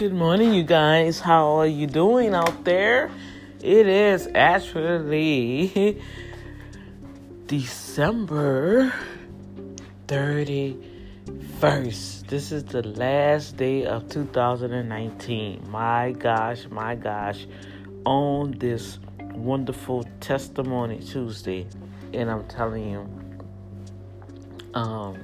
[0.00, 1.20] Good morning, you guys.
[1.20, 3.10] How are you doing out there?
[3.60, 6.00] It is actually
[7.44, 8.94] December
[10.06, 12.26] 31st.
[12.28, 15.68] This is the last day of 2019.
[15.68, 17.46] My gosh, my gosh.
[18.06, 18.98] On this
[19.34, 21.66] wonderful Testimony Tuesday.
[22.14, 23.06] And I'm telling you,
[24.72, 25.18] um,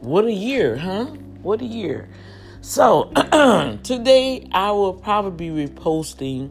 [0.00, 1.04] what a year, huh?
[1.42, 2.08] What a year.
[2.68, 3.12] So,
[3.84, 6.50] today I will probably be reposting.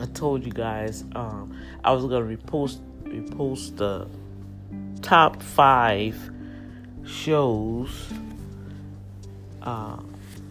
[0.00, 4.08] I told you guys um, I was to repost, repost the
[5.02, 6.18] top five
[7.06, 8.12] shows
[9.62, 9.98] uh,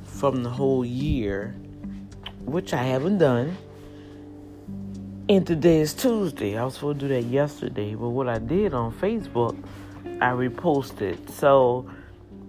[0.06, 1.54] from the whole year,
[2.46, 3.58] which I haven't done.
[5.28, 6.58] And today is Tuesday.
[6.58, 9.62] I was supposed to do that yesterday, but what I did on Facebook,
[10.22, 11.30] I reposted.
[11.30, 11.90] So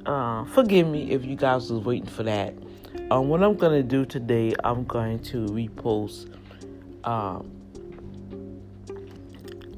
[0.07, 2.55] uh, forgive me if you guys was waiting for that.
[3.11, 6.35] Um, what I'm gonna do today, I'm going to repost
[7.05, 7.51] um,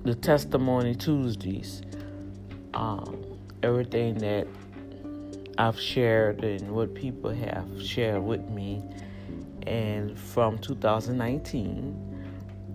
[0.04, 1.82] the testimony Tuesdays.
[2.74, 3.24] Um,
[3.62, 4.46] everything that
[5.58, 8.82] I've shared and what people have shared with me,
[9.66, 12.06] and from 2019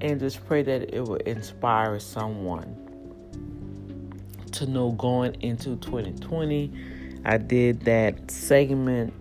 [0.01, 2.75] and just pray that it will inspire someone
[4.51, 6.73] to know going into 2020.
[7.23, 9.13] I did that segment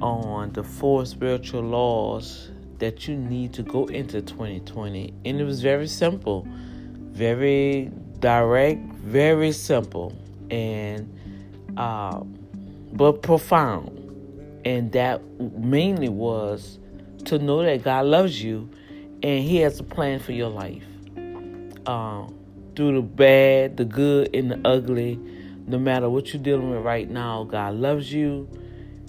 [0.00, 5.62] on the four spiritual laws that you need to go into 2020, and it was
[5.62, 10.12] very simple, very direct, very simple,
[10.50, 11.08] and
[11.76, 12.20] uh,
[12.92, 14.00] but profound.
[14.64, 16.78] And that mainly was
[17.26, 18.68] to know that God loves you
[19.22, 20.84] and He has a plan for your life.
[21.86, 22.34] Um,
[22.74, 25.18] through the bad, the good, and the ugly,
[25.66, 28.48] no matter what you're dealing with right now, God loves you.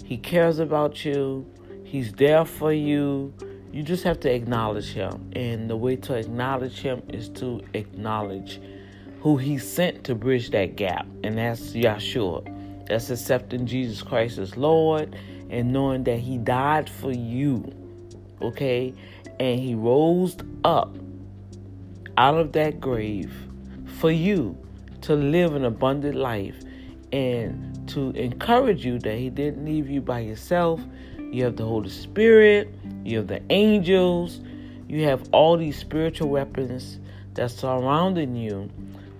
[0.04, 1.46] He cares about you.
[1.84, 3.34] He's there for you.
[3.72, 5.30] You just have to acknowledge Him.
[5.34, 8.60] And the way to acknowledge Him is to acknowledge
[9.20, 11.06] who He sent to bridge that gap.
[11.24, 12.86] And that's Yahshua.
[12.88, 15.16] That's accepting Jesus Christ as Lord
[15.50, 17.72] and knowing that He died for you.
[18.40, 18.94] Okay?
[19.38, 20.96] and he rose up
[22.16, 23.32] out of that grave
[23.98, 24.56] for you
[25.06, 26.56] to live an abundant life
[27.12, 30.80] and to encourage you that he didn't leave you by yourself.
[31.30, 32.74] You have the Holy Spirit,
[33.04, 34.40] you have the angels,
[34.88, 36.98] you have all these spiritual weapons
[37.34, 38.68] that's surrounding you,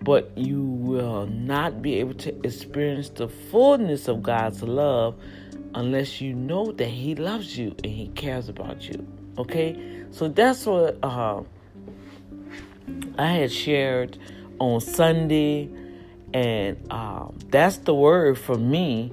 [0.02, 5.14] but you will not be able to experience the fullness of God's love
[5.76, 9.06] unless you know that he loves you and he cares about you.
[9.38, 10.04] Okay?
[10.10, 11.42] So that's what uh,
[13.18, 14.18] I had shared
[14.58, 15.68] on Sunday,
[16.32, 19.10] and um, that's the word for me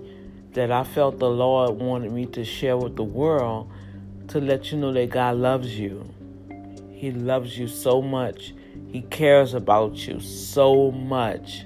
[0.54, 3.72] that I felt the Lord wanted me to share with the world
[4.30, 6.10] to let you know that God loves you.
[6.92, 8.54] He loves you so much.
[8.92, 11.66] He cares about you so much.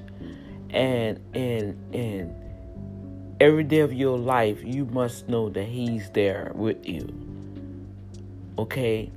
[0.69, 2.35] And and and
[3.39, 7.07] every day of your life, you must know that He's there with you.
[8.57, 9.11] Okay?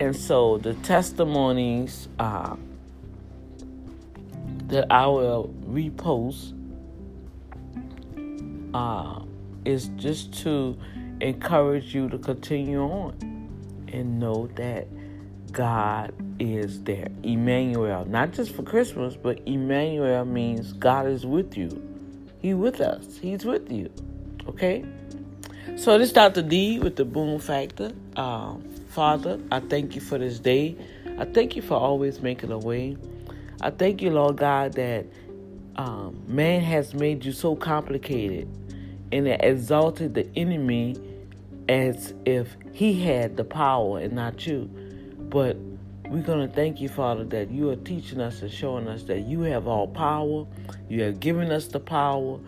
[0.00, 2.56] And so the testimonies uh,
[4.68, 6.52] that I will repost
[8.74, 9.20] uh,
[9.64, 10.76] is just to
[11.20, 13.16] encourage you to continue on
[13.92, 14.86] and know that
[15.52, 17.08] God is there.
[17.22, 21.70] Emmanuel, not just for Christmas, but Emmanuel means God is with you.
[22.40, 23.18] He's with us.
[23.18, 23.90] He's with you.
[24.48, 24.84] Okay?
[25.76, 26.42] So this is Dr.
[26.42, 27.92] D with the Boom Factor.
[28.16, 30.76] Um, Father, I thank you for this day.
[31.18, 32.96] I thank you for always making a way.
[33.60, 35.06] I thank you, Lord God, that
[35.76, 38.48] um, man has made you so complicated
[39.12, 40.96] and it exalted the enemy
[41.68, 44.70] as if he had the power and not you.
[45.18, 45.56] But
[46.08, 49.20] we're going to thank you, Father, that you are teaching us and showing us that
[49.20, 50.46] you have all power.
[50.88, 52.38] You have given us the power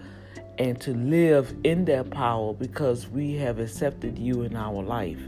[0.58, 5.20] and to live in that power because we have accepted you in our life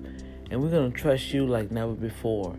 [0.51, 2.57] and we're going to trust you like never before.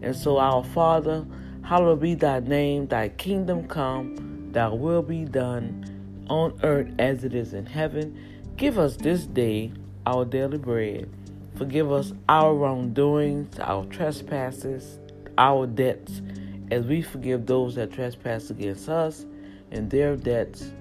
[0.00, 1.24] And so, our Father,
[1.64, 7.34] hallowed be thy name, thy kingdom come, thy will be done on earth as it
[7.34, 8.18] is in heaven.
[8.56, 9.72] Give us this day
[10.06, 11.10] our daily bread.
[11.56, 14.98] Forgive us our wrongdoings, our trespasses,
[15.38, 16.22] our debts,
[16.70, 19.26] as we forgive those that trespass against us
[19.70, 20.72] and their debts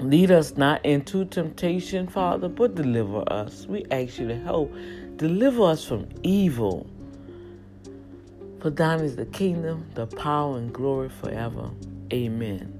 [0.00, 3.66] Lead us not into temptation, Father, but deliver us.
[3.66, 4.70] We ask you to help.
[5.16, 6.86] Deliver us from evil.
[8.60, 11.70] For thine is the kingdom, the power, and glory forever.
[12.12, 12.72] Amen.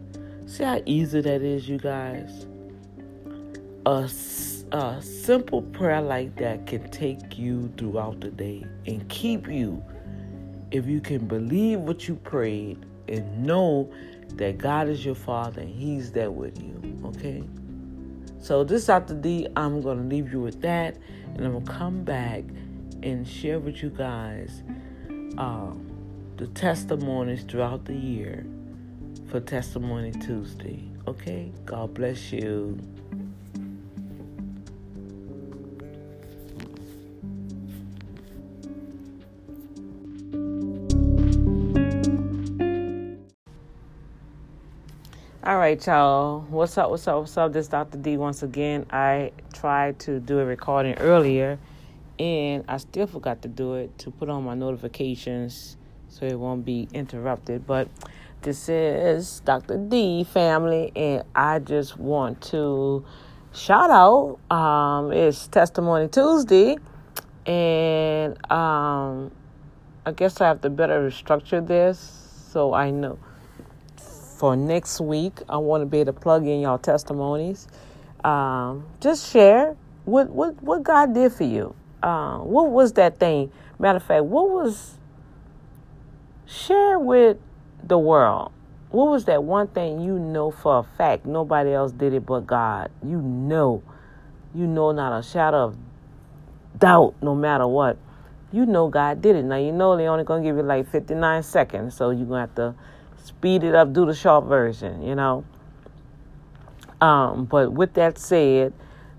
[0.46, 2.46] See how easy that is, you guys?
[3.86, 4.10] a,
[4.72, 9.82] a simple prayer like that can take you throughout the day and keep you
[10.72, 13.90] if you can believe what you prayed and know
[14.34, 17.00] that God is your Father and He's there with you.
[17.04, 17.44] Okay?
[18.40, 19.14] So, this Dr.
[19.14, 20.96] D, I'm going to leave you with that
[21.34, 22.42] and I'm going to come back
[23.04, 24.64] and share with you guys
[25.38, 25.72] uh,
[26.36, 28.46] the testimonies throughout the year
[29.28, 30.82] for Testimony Tuesday.
[31.06, 31.52] Okay?
[31.64, 32.78] God bless you.
[45.44, 46.40] All right, y'all.
[46.50, 46.90] What's up?
[46.90, 47.20] What's up?
[47.20, 47.52] What's up?
[47.52, 47.98] This is Dr.
[47.98, 48.84] D once again.
[48.90, 51.58] I tried to do a recording earlier
[52.18, 55.76] and I still forgot to do it to put on my notifications
[56.08, 57.66] so it won't be interrupted.
[57.66, 57.88] But
[58.42, 59.76] this is Dr.
[59.76, 63.04] D family, and I just want to
[63.52, 64.38] shout out.
[64.54, 66.76] Um, it's Testimony Tuesday,
[67.44, 69.32] and um,
[70.04, 71.98] I guess I have to better restructure this
[72.52, 73.18] so I know
[74.38, 75.40] for next week.
[75.48, 77.66] I want to be able to plug in y'all testimonies.
[78.24, 81.74] Um, just share what what what God did for you.
[82.02, 83.50] Uh, what was that thing?
[83.78, 84.98] Matter of fact, what was
[86.46, 87.38] share with
[87.82, 88.52] the world?
[88.90, 92.46] What was that one thing you know for a fact nobody else did it but
[92.46, 92.90] God?
[93.02, 93.82] You know,
[94.54, 95.76] you know, not a shadow of
[96.78, 97.98] doubt, no matter what.
[98.52, 99.42] You know God did it.
[99.42, 102.40] Now you know they only gonna give you like fifty nine seconds, so you're gonna
[102.40, 102.74] have to
[103.22, 105.44] speed it up, do the short version, you know.
[107.00, 108.72] Um, but with that said,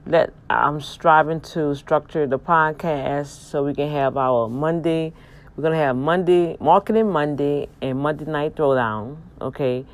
[0.10, 5.14] that I'm striving to structure the podcast so we can have our Monday.
[5.56, 9.18] We're gonna have Monday marketing Monday and Monday night throwdown.
[9.42, 9.86] Okay,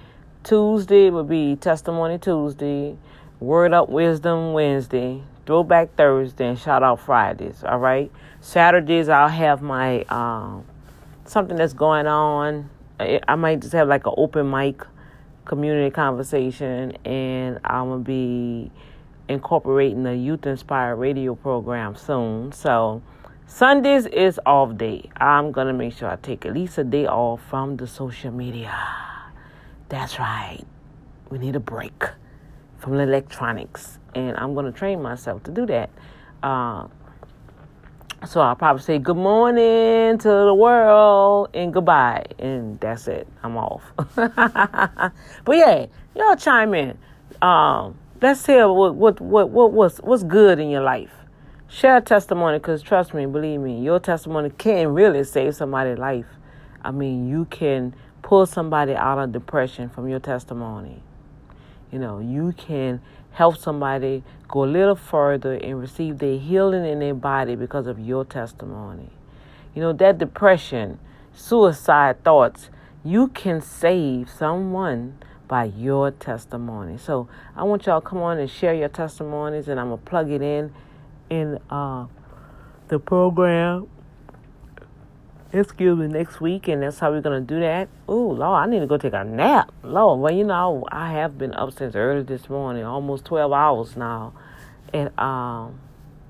[0.43, 2.97] Tuesday will be testimony Tuesday,
[3.39, 7.63] word up wisdom Wednesday, throwback Thursday, and shout out Fridays.
[7.63, 8.11] All right,
[8.41, 10.65] Saturdays I'll have my um,
[11.25, 12.69] something that's going on
[12.99, 14.83] I might just have like an open mic
[15.45, 18.71] community conversation, and I'm gonna be
[19.27, 22.51] incorporating the youth inspired radio program soon.
[22.51, 23.01] So
[23.47, 25.09] Sundays is off day.
[25.17, 28.75] I'm gonna make sure I take at least a day off from the social media.
[29.89, 30.63] That's right.
[31.29, 32.03] We need a break
[32.77, 35.89] from the electronics, and I'm gonna train myself to do that.
[36.41, 36.87] Uh,
[38.25, 42.25] so I'll probably say good morning to the world and goodbye.
[42.39, 43.27] And that's it.
[43.43, 43.83] I'm off.
[44.15, 45.11] but
[45.49, 46.97] yeah, y'all chime in.
[47.41, 51.11] Um, let's hear what, what, what, what, what's, what's good in your life.
[51.67, 56.25] Share testimony because trust me, believe me, your testimony can really save somebody's life.
[56.81, 61.03] I mean, you can pull somebody out of depression from your testimony.
[61.91, 66.99] You know, you can help somebody go a little further and receive their healing in
[66.99, 69.09] their body because of your testimony.
[69.75, 70.97] You know, that depression,
[71.33, 72.69] suicide thoughts,
[73.03, 75.17] you can save someone
[75.53, 76.97] by your testimony.
[76.97, 80.31] So I want y'all to come on and share your testimonies and I'm gonna plug
[80.31, 80.73] it in
[81.29, 82.07] in uh,
[82.87, 83.87] the program
[85.51, 87.87] excuse me, next week, and that's how we're gonna do that.
[88.09, 89.71] Ooh, Lord, I need to go take a nap.
[89.83, 93.95] Lord, well, you know, I have been up since early this morning, almost twelve hours
[93.95, 94.33] now,
[94.91, 95.79] and um,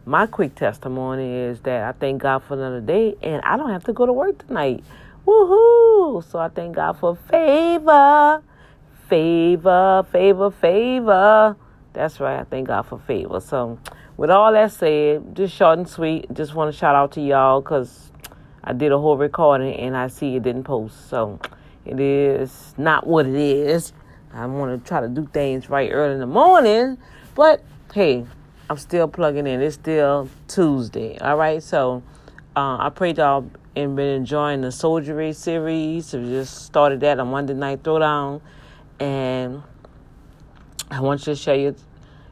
[0.05, 3.85] my quick testimony is that I thank God for another day, and I don't have
[3.85, 4.83] to go to work tonight.
[5.25, 6.29] Woohoo!
[6.29, 8.43] So I thank God for favor,
[9.07, 11.55] favor, favor, favor.
[11.93, 12.39] That's right.
[12.39, 13.39] I thank God for favor.
[13.39, 13.79] So,
[14.17, 16.33] with all that said, just short and sweet.
[16.33, 18.11] Just want to shout out to y'all because
[18.63, 21.09] I did a whole recording and I see it didn't post.
[21.09, 21.39] So
[21.85, 23.93] it is not what it is.
[24.33, 26.97] I want to try to do things right early in the morning,
[27.35, 28.25] but hey,
[28.69, 29.61] I'm still plugging in.
[29.61, 31.17] It's still Tuesday.
[31.19, 31.61] All right.
[31.61, 32.01] So
[32.55, 36.13] uh, I pray y'all and been enjoying the soldiery series.
[36.13, 38.41] We just started that on Monday Night Throwdown.
[38.99, 39.63] And
[40.89, 41.75] I want you to share your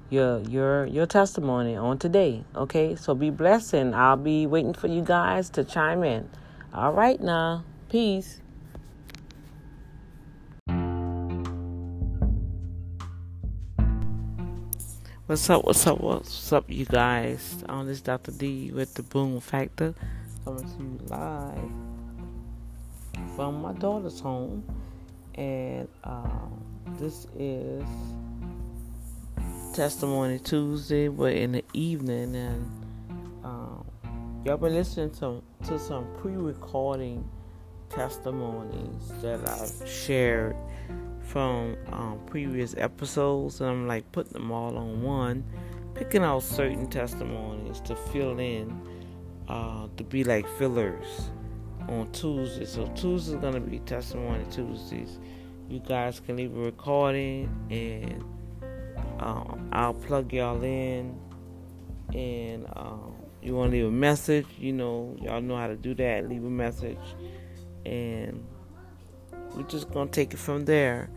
[0.09, 2.43] your your your testimony on today.
[2.55, 6.29] Okay, so be blessed, and I'll be waiting for you guys to chime in.
[6.73, 8.41] All right, now, peace.
[15.31, 15.63] What's up?
[15.63, 16.01] What's up?
[16.01, 17.63] What's up, you guys?
[17.69, 18.31] On this Dr.
[18.31, 19.95] D with the Boom Factor,
[20.43, 21.71] coming to you live
[23.37, 24.63] from my daughter's home,
[25.35, 26.47] and uh,
[26.99, 27.83] this is
[29.73, 32.85] Testimony Tuesday, but in the evening, and
[33.43, 33.85] um,
[34.45, 37.27] y'all been listening to to some pre-recording
[37.89, 40.55] testimonies that I've shared
[41.21, 45.43] from um, previous episodes, and I'm like putting them all on one
[45.93, 48.75] picking out certain testimonies to fill in,
[49.47, 51.29] uh, to be like fillers
[51.89, 52.65] on Tuesday.
[52.65, 55.19] So Tuesday is gonna be testimony Tuesdays.
[55.69, 58.23] You guys can leave a recording and
[59.19, 61.17] um, I'll plug y'all in.
[62.13, 65.95] And um, you want to leave a message, you know, y'all know how to do
[65.95, 66.27] that.
[66.27, 66.99] Leave a message,
[67.85, 68.45] and
[69.55, 71.09] we're just gonna take it from there.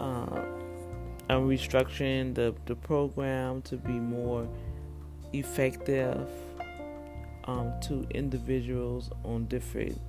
[0.00, 0.42] Uh,
[1.30, 4.48] I'm restructuring the the program to be more
[5.32, 6.28] effective
[7.44, 10.00] um, to individuals on different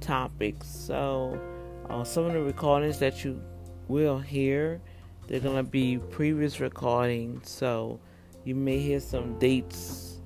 [0.00, 0.68] topics.
[0.68, 1.40] So,
[1.88, 3.42] uh, some of the recordings that you
[3.88, 4.80] will hear,
[5.28, 7.48] they're gonna be previous recordings.
[7.50, 8.00] So,
[8.44, 10.20] you may hear some dates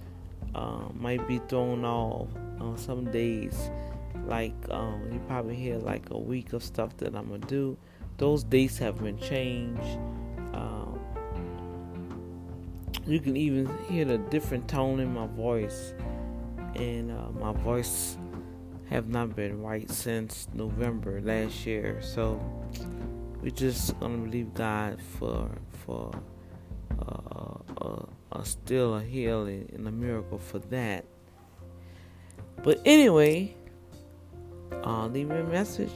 [0.55, 2.29] uh, might be thrown off
[2.61, 3.71] on some days.
[4.27, 7.77] Like um, you probably hear like a week of stuff that I'm gonna do.
[8.17, 9.99] Those dates have been changed.
[10.55, 10.99] Um,
[13.07, 15.93] you can even hear the different tone in my voice
[16.77, 18.17] and uh, my voice
[18.91, 22.01] have not been right since November last year.
[22.03, 22.41] So
[23.43, 25.51] we're just gonna believe God for
[25.85, 26.13] for
[27.01, 31.05] uh, uh, uh, still a healing and a miracle for that.
[32.63, 33.55] But anyway,
[34.85, 35.93] I'll leave me a message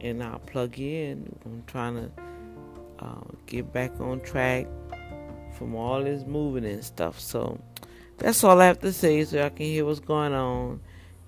[0.00, 1.36] and I'll plug in.
[1.44, 2.10] I'm trying to
[2.98, 4.66] uh, get back on track
[5.56, 7.18] from all this moving and stuff.
[7.20, 7.58] So
[8.18, 10.80] that's all I have to say so I can hear what's going on.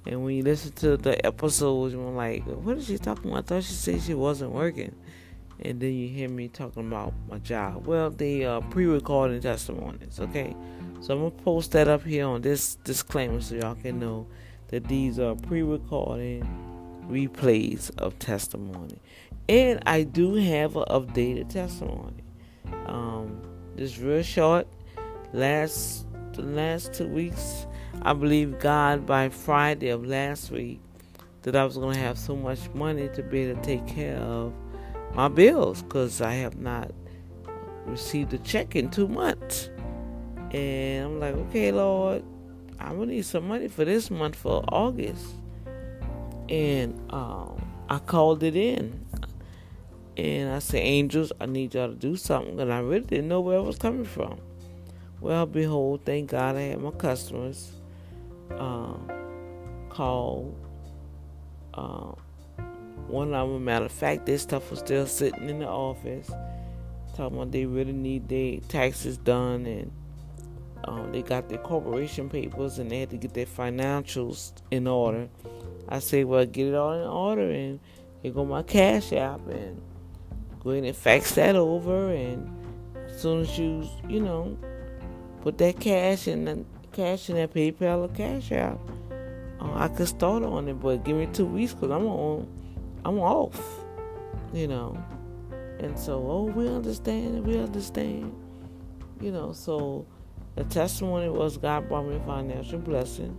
[0.07, 3.45] And when you listen to the episodes, you're like, what is she talking about?
[3.45, 4.95] I thought she said she wasn't working.
[5.61, 7.87] And then you hear me talking about my job.
[7.87, 10.55] Well, the uh, pre-recording testimonies, okay?
[11.01, 14.27] So I'm gonna post that up here on this disclaimer so y'all can know
[14.69, 16.45] that these are pre-recording
[17.09, 19.01] replays of testimony.
[19.49, 22.23] And I do have an updated testimony.
[22.87, 23.41] Um,
[23.77, 24.67] this real short.
[25.33, 26.06] Last
[26.43, 27.67] the last two weeks,
[28.03, 30.81] I believe God by Friday of last week
[31.43, 34.53] that I was gonna have so much money to be able to take care of
[35.15, 36.93] my bills because I have not
[37.85, 39.71] received a check in two months.
[40.53, 42.25] And I'm like, okay, Lord,
[42.79, 45.25] I'm gonna need some money for this month for August.
[46.49, 49.05] And um, I called it in.
[50.17, 52.59] And I said, Angels, I need y'all to do something.
[52.59, 54.41] And I really didn't know where it was coming from.
[55.27, 57.73] Well, behold, thank God I had my customers
[58.53, 58.95] uh,
[59.89, 60.55] call.
[61.75, 62.13] Uh,
[63.09, 66.31] one of them, matter of fact, this stuff was still sitting in the office,
[67.17, 69.91] talking about they really need their taxes done and
[70.85, 75.29] um, they got their corporation papers and they had to get their financials in order.
[75.89, 77.81] I say, well, get it all in order and
[78.23, 79.83] here go my cash app and
[80.63, 82.49] go ahead and fax that over and
[83.09, 84.57] as soon as you, you know,
[85.47, 88.81] put that cash in the cash in that PayPal or Cash App,
[89.61, 90.81] uh, I could start on it.
[90.81, 92.49] But give me two weeks because I'm on
[93.05, 93.57] I'm off,
[94.53, 94.99] you know.
[95.79, 98.35] And so, oh, we understand, we understand,
[99.21, 99.53] you know.
[99.53, 100.05] So,
[100.57, 103.39] the testimony was God brought me financial blessing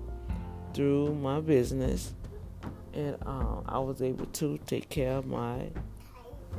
[0.74, 2.14] through my business,
[2.94, 5.68] and um, I was able to take care of my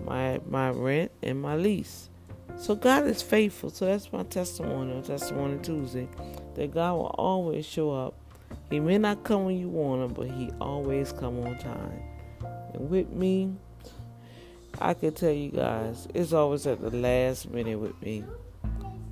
[0.05, 2.11] my my rent and my lease.
[2.59, 3.71] So God is faithful.
[3.71, 6.09] So that's my testimony on Testimony Tuesday.
[6.55, 8.15] That God will always show up.
[8.69, 12.03] He may not come when you want him, but he always come on time.
[12.75, 13.55] And with me,
[14.81, 18.25] I can tell you guys, it's always at the last minute with me.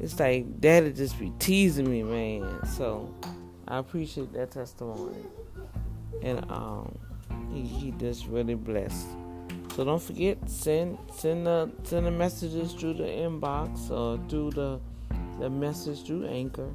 [0.00, 2.67] It's like daddy just be teasing me, man.
[2.67, 3.15] So
[3.67, 5.25] I appreciate that testimony.
[6.23, 6.99] And um
[7.53, 9.07] he, he just really blessed.
[9.76, 14.80] So don't forget send send the send the messages through the inbox or through the
[15.38, 16.71] the message through Anchor.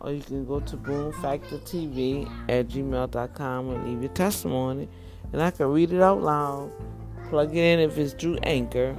[0.00, 4.88] Or you can go to Boom Factor TV at gmail.com and leave your testimony
[5.32, 6.72] and I can read it out loud.
[7.28, 8.96] Plug it in if it's through Anchor,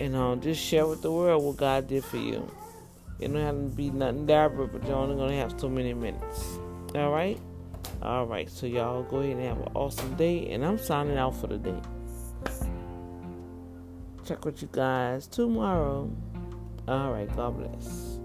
[0.00, 2.50] and uh, just share with the world what God did for you.
[3.20, 6.58] It don't have to be nothing dapper, but you're only gonna have so many minutes.
[6.96, 7.38] All right,
[8.02, 8.50] all right.
[8.50, 11.58] So y'all go ahead and have an awesome day, and I'm signing out for the
[11.58, 11.80] day.
[14.24, 16.10] Check with you guys tomorrow.
[16.88, 17.34] All right.
[17.36, 18.18] God bless.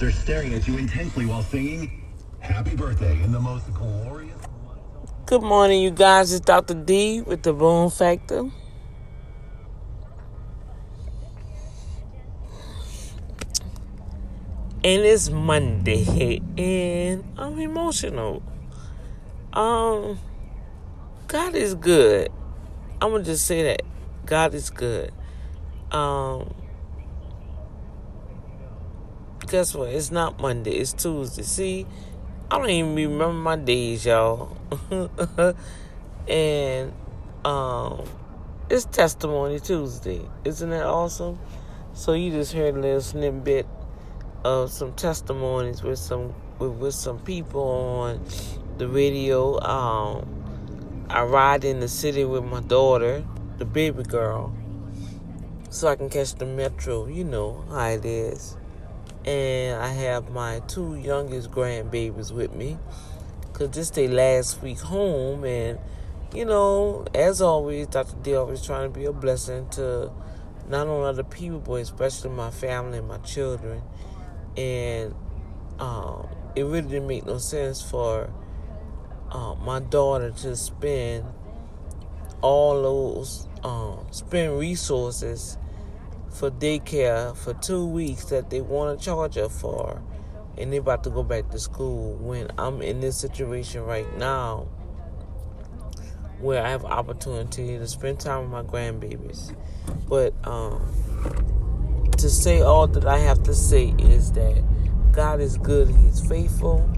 [0.00, 1.96] Friends are staring at you intensely while singing
[2.40, 4.34] Happy birthday in the most glorious.
[5.26, 6.32] Good morning, you guys.
[6.32, 6.72] It's Dr.
[6.72, 8.50] D with the Boom Factor.
[14.82, 18.42] And it's Monday, and I'm emotional.
[19.52, 20.18] Um,
[21.28, 22.30] God is good.
[23.02, 23.82] I'm gonna just say that
[24.24, 25.12] God is good.
[25.92, 26.54] Um,
[29.50, 29.88] guess what?
[29.88, 30.70] It's not Monday.
[30.70, 31.42] It's Tuesday.
[31.42, 31.86] See,
[32.50, 34.56] I don't even remember my days, y'all.
[36.28, 36.92] and
[37.44, 38.04] um,
[38.70, 40.22] it's Testimony Tuesday.
[40.44, 41.40] Isn't that awesome?
[41.94, 43.66] So you just heard a little snippet
[44.44, 48.24] of some testimonies with some with, with some people on
[48.78, 49.60] the radio.
[49.60, 53.24] Um, I ride in the city with my daughter,
[53.58, 54.54] the baby girl,
[55.70, 57.08] so I can catch the metro.
[57.08, 58.56] You know how it is.
[59.30, 62.78] And I have my two youngest grandbabies with me,
[63.52, 65.78] cause this day last week home, and
[66.34, 68.16] you know, as always, Dr.
[68.22, 70.10] D always trying to be a blessing to
[70.68, 73.82] not only other people, but especially my family and my children
[74.56, 75.14] and
[75.78, 78.30] um, it really didn't make no sense for
[79.30, 81.24] uh, my daughter to spend
[82.42, 85.56] all those um, spend resources
[86.30, 90.02] for daycare for two weeks that they want to charge her for,
[90.56, 92.14] and they're about to go back to school.
[92.14, 94.68] When I'm in this situation right now,
[96.38, 99.54] where I have opportunity to spend time with my grandbabies,
[100.08, 100.80] but um,
[102.16, 104.62] to say all that I have to say is that
[105.12, 106.88] God is good, He's faithful,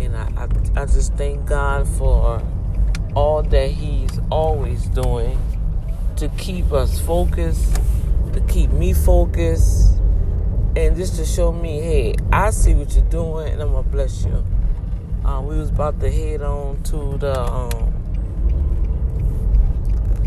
[0.00, 2.42] and I, I, I just thank God for
[3.14, 5.38] all that He's always doing
[6.16, 7.80] to keep us focused,
[8.32, 9.94] to keep me focused,
[10.76, 14.24] and just to show me, hey, I see what you're doing, and I'm gonna bless
[14.24, 14.44] you.
[15.24, 17.92] Um, we was about to head on to the um,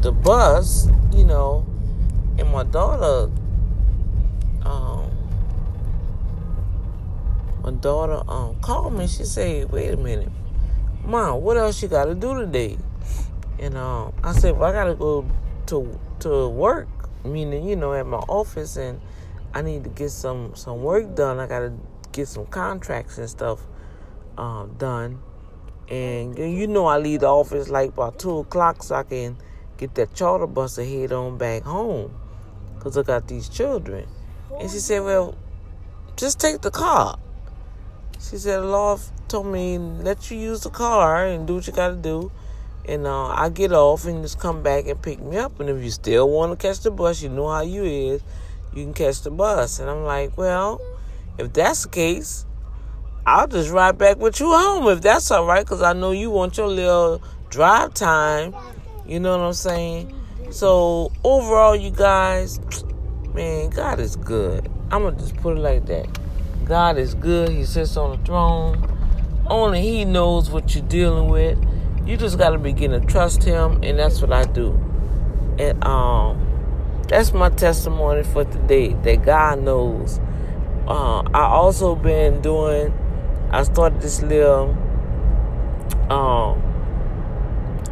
[0.01, 1.65] the bus, you know,
[2.37, 3.31] and my daughter
[4.65, 5.09] um,
[7.63, 9.07] my daughter um called me.
[9.07, 10.31] She said, "Wait a minute,
[11.05, 12.77] mom, what else you got to do today?"
[13.59, 15.25] And um, I said, "Well, I got to go
[15.67, 16.87] to to work,
[17.25, 18.99] meaning you know at my office, and
[19.53, 21.39] I need to get some some work done.
[21.39, 21.73] I got to
[22.11, 23.61] get some contracts and stuff
[24.37, 25.21] um, done."
[25.89, 29.37] And you know, I leave the office like about two o'clock so I can
[29.77, 32.13] get that charter bus to head on back home
[32.75, 34.07] because I got these children.
[34.59, 35.35] And she said, Well,
[36.15, 37.17] just take the car.
[38.19, 41.73] She said, The Lord told me, let you use the car and do what you
[41.73, 42.31] got to do.
[42.85, 45.59] And uh, I get off and just come back and pick me up.
[45.59, 48.21] And if you still want to catch the bus, you know how you is,
[48.73, 49.79] you can catch the bus.
[49.79, 50.81] And I'm like, Well,
[51.37, 52.45] if that's the case,
[53.25, 56.29] I'll just ride back with you home if that's all right, because I know you
[56.29, 58.53] want your little drive time.
[59.05, 60.13] You know what I'm saying?
[60.51, 62.59] So, overall, you guys,
[63.33, 64.69] man, God is good.
[64.91, 66.07] I'm going to just put it like that.
[66.65, 67.49] God is good.
[67.49, 68.89] He sits on the throne.
[69.47, 71.57] Only He knows what you're dealing with.
[72.05, 74.71] You just got to begin to trust Him, and that's what I do.
[75.57, 80.19] And um, that's my testimony for today that God knows.
[80.85, 82.93] Uh, I also been doing.
[83.51, 84.71] I started this little
[86.09, 86.61] um,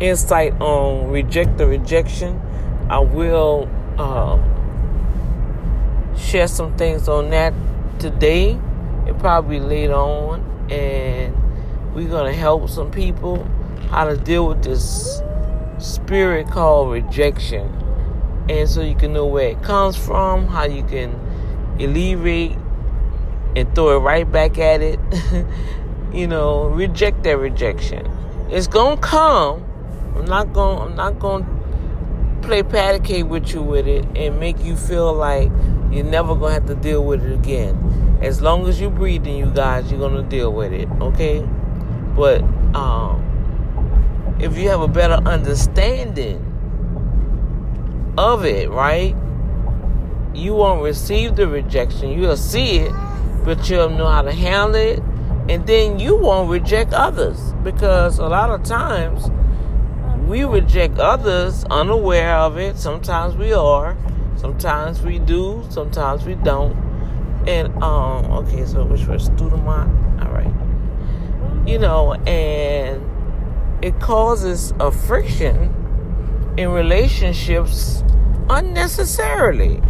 [0.02, 2.42] insight on reject the rejection.
[2.90, 4.38] I will uh,
[6.18, 7.54] share some things on that
[8.00, 8.60] today
[9.08, 10.42] and probably later on.
[10.70, 11.34] And
[11.94, 13.48] we're to help some people
[13.92, 15.22] how to deal with this
[15.78, 17.68] spirit called rejection.
[18.50, 21.14] And so you can know where it comes from, how you can
[21.78, 22.58] alleviate
[23.56, 25.00] and throw it right back at it.
[26.14, 28.10] you know, reject that rejection.
[28.50, 29.64] It's gonna come.
[30.16, 31.46] I'm not gonna I'm not gonna
[32.42, 35.52] play patty cake with you with it and make you feel like
[35.92, 38.20] you're never gonna have to deal with it again.
[38.22, 41.46] As long as you're breathing, you guys, you're gonna deal with it, okay?
[42.16, 42.42] But
[42.74, 43.31] um,
[44.40, 46.48] if you have a better understanding
[48.18, 49.16] of it, right?
[50.34, 52.12] You won't receive the rejection.
[52.12, 52.94] You'll see it,
[53.44, 55.00] but you'll know how to handle it,
[55.50, 59.30] and then you won't reject others because a lot of times
[60.28, 62.78] we reject others unaware of it.
[62.78, 63.98] Sometimes we are,
[64.38, 66.76] sometimes we do, sometimes we don't.
[67.48, 70.54] And um, okay, so which was student All right,
[71.68, 73.11] you know, and
[73.82, 75.76] it causes a friction
[76.58, 78.04] in relationships
[78.50, 79.82] unnecessarily.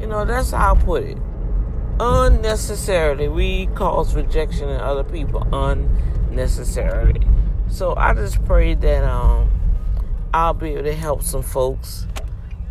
[0.00, 1.18] You know, that's how I put it.
[2.00, 3.28] unnecessarily.
[3.28, 7.20] We cause rejection in other people unnecessarily.
[7.68, 9.50] So I just pray that um
[10.32, 12.06] I'll be able to help some folks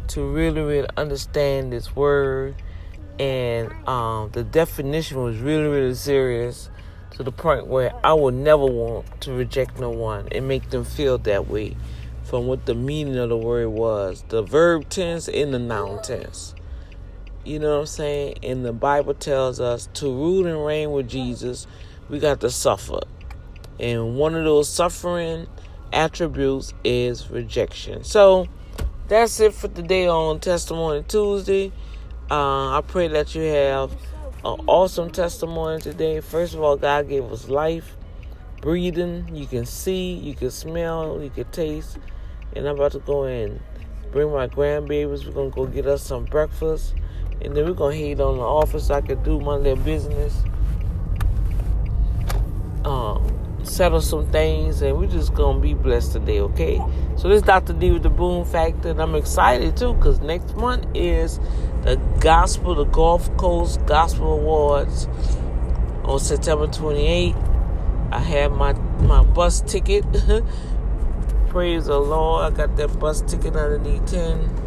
[0.10, 2.56] to really, really understand this word.
[3.20, 6.70] And um, the definition was really, really serious
[7.14, 10.84] to the point where I will never want to reject no one and make them
[10.84, 11.78] feel that way
[12.24, 16.56] from what the meaning of the word was the verb tense and the noun tense.
[17.46, 18.36] You know what I'm saying?
[18.42, 21.68] And the Bible tells us to rule and reign with Jesus,
[22.10, 23.02] we got to suffer.
[23.80, 25.48] And one of those suffering
[25.92, 28.04] attributes is rejection.
[28.04, 28.48] So
[29.08, 31.72] that's it for today on Testimony Tuesday.
[32.32, 33.92] Uh, I pray that you have
[34.46, 36.20] an awesome testimony today.
[36.20, 37.96] First of all, God gave us life,
[38.62, 39.30] breathing.
[39.34, 41.98] You can see, you can smell, you can taste.
[42.56, 43.60] And I'm about to go in
[44.14, 45.26] bring my grandbabies.
[45.26, 46.94] We're gonna go get us some breakfast,
[47.42, 48.88] and then we're gonna head on the office.
[48.88, 50.36] So I can do my little business,
[52.86, 53.26] um,
[53.64, 56.40] settle some things, and we're just gonna be blessed today.
[56.40, 56.82] Okay.
[57.16, 57.74] So this is Dr.
[57.74, 61.40] D with the Boom Factor, and I'm excited too because next month is
[61.84, 65.08] the Gospel, the Gulf Coast Gospel Awards
[66.04, 67.36] on September 28th.
[68.12, 70.06] I have my my bus ticket.
[71.48, 72.54] Praise the Lord.
[72.54, 74.64] I got that bus ticket underneath 10.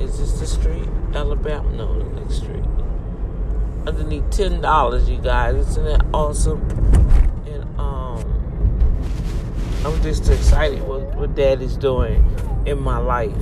[0.00, 0.88] Is this the street?
[1.14, 1.70] Alabama?
[1.72, 2.64] No, the next street.
[3.86, 5.56] Underneath $10, you guys.
[5.56, 7.29] Isn't that awesome?
[7.46, 8.22] And um,
[9.84, 12.24] I'm just excited what, what Dad is doing
[12.66, 13.36] in my life.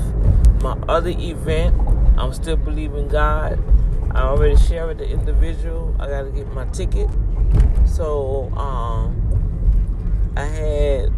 [0.63, 1.75] My other event,
[2.17, 3.59] I'm still believing God.
[4.15, 5.95] I already shared with the individual.
[5.99, 7.09] I got to get my ticket.
[7.87, 9.15] So um,
[10.37, 11.13] I had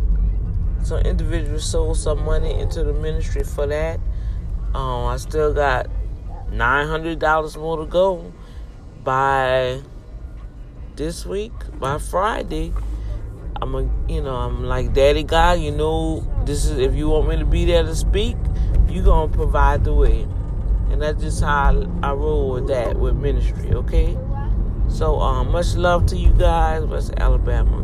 [0.83, 4.01] some individuals sold some money into the ministry for that.
[4.75, 5.89] Um, I still got
[6.51, 8.33] nine hundred dollars more to go
[9.05, 9.81] by
[11.01, 12.75] this week, by Friday.
[13.63, 15.59] I'm a, you know, I'm like Daddy God.
[15.59, 18.37] You know, this is if you want me to be there to speak,
[18.87, 20.27] you gonna provide the way,
[20.91, 23.73] and that's just how I, I roll with that with ministry.
[23.73, 24.15] Okay.
[24.89, 27.83] So, um, much love to you guys, West Alabama.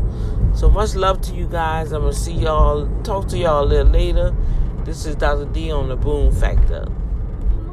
[0.55, 1.93] So much love to you guys.
[1.93, 4.37] I'm gonna see y'all, talk to y'all a little later.
[4.85, 5.47] This is Dr.
[5.47, 6.87] D on the Boom Factor.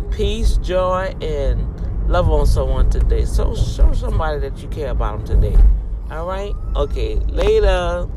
[0.10, 1.68] Peace, joy, and
[2.08, 3.26] love on someone today.
[3.26, 5.58] So show somebody that you care about them today.
[6.12, 6.54] All right?
[6.76, 8.08] Okay, later.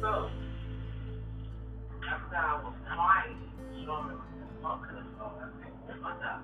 [0.00, 0.30] So,
[2.08, 3.38] after I was crying,
[3.84, 4.18] showing
[4.62, 6.40] talking about I think, oh my God.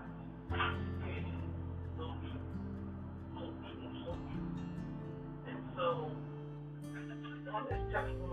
[5.48, 6.10] And so,
[7.54, 8.25] on this testimony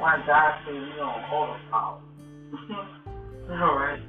[0.00, 2.00] why God said we on autopilot.
[3.50, 4.00] All right.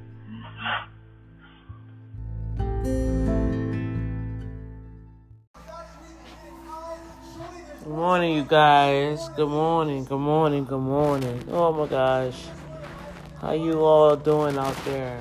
[7.84, 9.28] Good morning, you guys.
[9.36, 11.44] Good morning, good morning, good morning.
[11.52, 12.46] Oh my gosh.
[13.42, 15.20] How you all doing out there?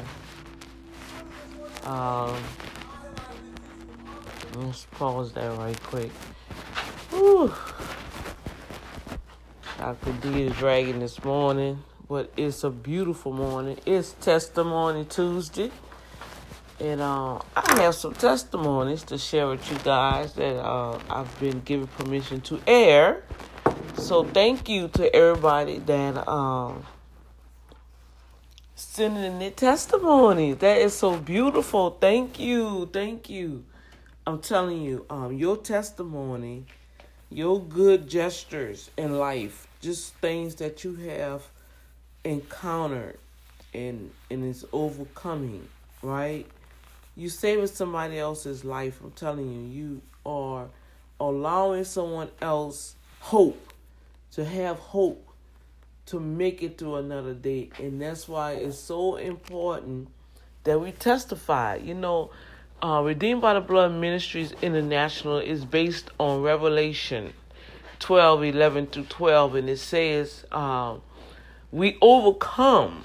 [1.84, 2.36] Um,
[4.54, 6.12] let's pause that right quick.
[7.10, 7.52] Whew.
[9.80, 10.12] Dr.
[10.20, 13.78] D is dragging this morning, but it's a beautiful morning.
[13.86, 15.70] It's Testimony Tuesday.
[16.78, 21.60] And uh, I have some testimonies to share with you guys that uh, I've been
[21.60, 23.22] given permission to air.
[23.94, 26.84] So thank you to everybody that um,
[28.74, 30.58] sending in their testimonies.
[30.58, 31.96] That is so beautiful.
[31.98, 32.90] Thank you.
[32.92, 33.64] Thank you.
[34.26, 36.66] I'm telling you, um, your testimony,
[37.30, 41.42] your good gestures in life, just things that you have
[42.24, 43.18] encountered
[43.72, 45.66] and and it's overcoming,
[46.02, 46.46] right?
[47.16, 49.00] You saving somebody else's life.
[49.02, 50.66] I'm telling you, you are
[51.18, 53.72] allowing someone else hope
[54.32, 55.26] to have hope
[56.06, 57.70] to make it through another day.
[57.78, 60.08] And that's why it's so important
[60.64, 61.76] that we testify.
[61.76, 62.30] You know,
[62.82, 67.32] uh, Redeemed by the Blood Ministries International is based on Revelation
[68.00, 69.54] 12 11 through 12.
[69.54, 71.02] And it says, um,
[71.70, 73.04] We overcome.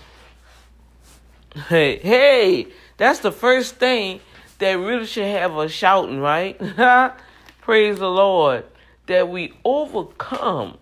[1.69, 4.19] Hey, hey, that's the first thing
[4.59, 6.57] that really should have us shouting, right?
[7.61, 8.65] Praise the Lord.
[9.07, 10.77] That we overcome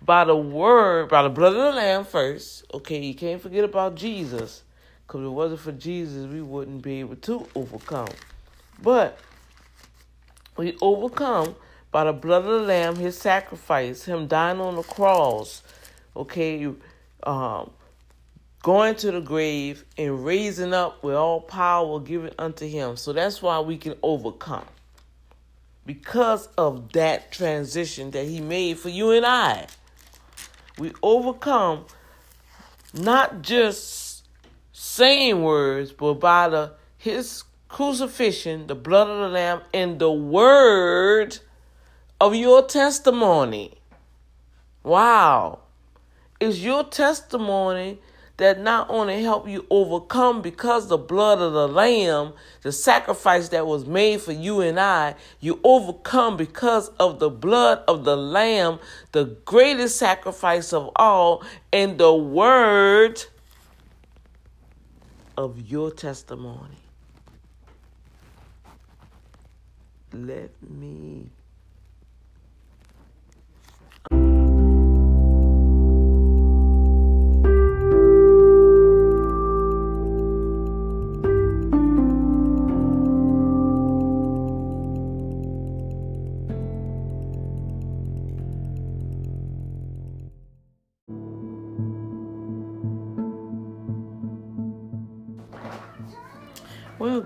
[0.00, 2.64] by the word, by the blood of the Lamb first.
[2.72, 4.62] Okay, you can't forget about Jesus.
[5.06, 8.08] Because if it wasn't for Jesus, we wouldn't be able to overcome.
[8.82, 9.18] But
[10.56, 11.54] we overcome
[11.96, 15.62] by the blood of the Lamb, his sacrifice, him dying on the cross.
[16.14, 16.70] Okay,
[17.22, 17.70] um
[18.62, 22.98] going to the grave and raising up with all power given unto him.
[22.98, 24.66] So that's why we can overcome.
[25.86, 29.66] Because of that transition that he made for you and I.
[30.78, 31.86] We overcome
[32.92, 34.28] not just
[34.70, 41.38] saying words, but by the his crucifixion, the blood of the Lamb, and the word
[42.20, 43.74] of your testimony.
[44.82, 45.60] Wow.
[46.40, 47.98] Is your testimony
[48.36, 53.66] that not only help you overcome because the blood of the lamb, the sacrifice that
[53.66, 58.78] was made for you and I, you overcome because of the blood of the lamb,
[59.12, 63.24] the greatest sacrifice of all, and the word
[65.38, 66.76] of your testimony.
[70.12, 71.30] Let me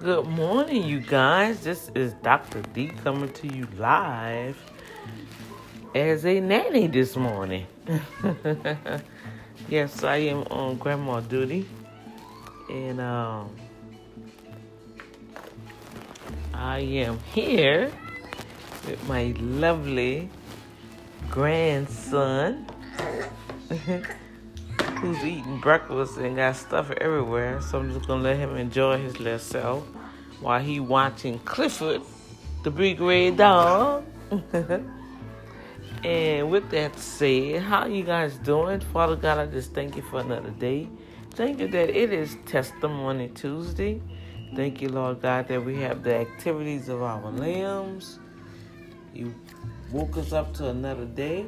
[0.01, 1.61] good morning, you guys.
[1.61, 2.63] This is Dr.
[2.73, 4.57] D coming to you live
[5.95, 7.67] as a nanny this morning.
[9.69, 11.69] yes, I am on grandma duty,
[12.71, 13.55] and um,
[16.55, 17.93] I am here
[18.87, 20.31] with my lovely
[21.31, 22.67] grandson.
[25.01, 27.61] who's eating breakfast and got stuff everywhere.
[27.63, 29.83] So I'm just gonna let him enjoy his little self
[30.41, 32.03] while he watching Clifford,
[32.65, 34.05] the big red dog.
[36.05, 38.81] and with that said, how you guys doing?
[38.81, 40.87] Father God, I just thank you for another day.
[41.31, 44.03] Thank you that it is Testimony Tuesday.
[44.55, 48.19] Thank you, Lord God, that we have the activities of our limbs.
[49.15, 49.35] You
[49.93, 51.47] woke us up to another day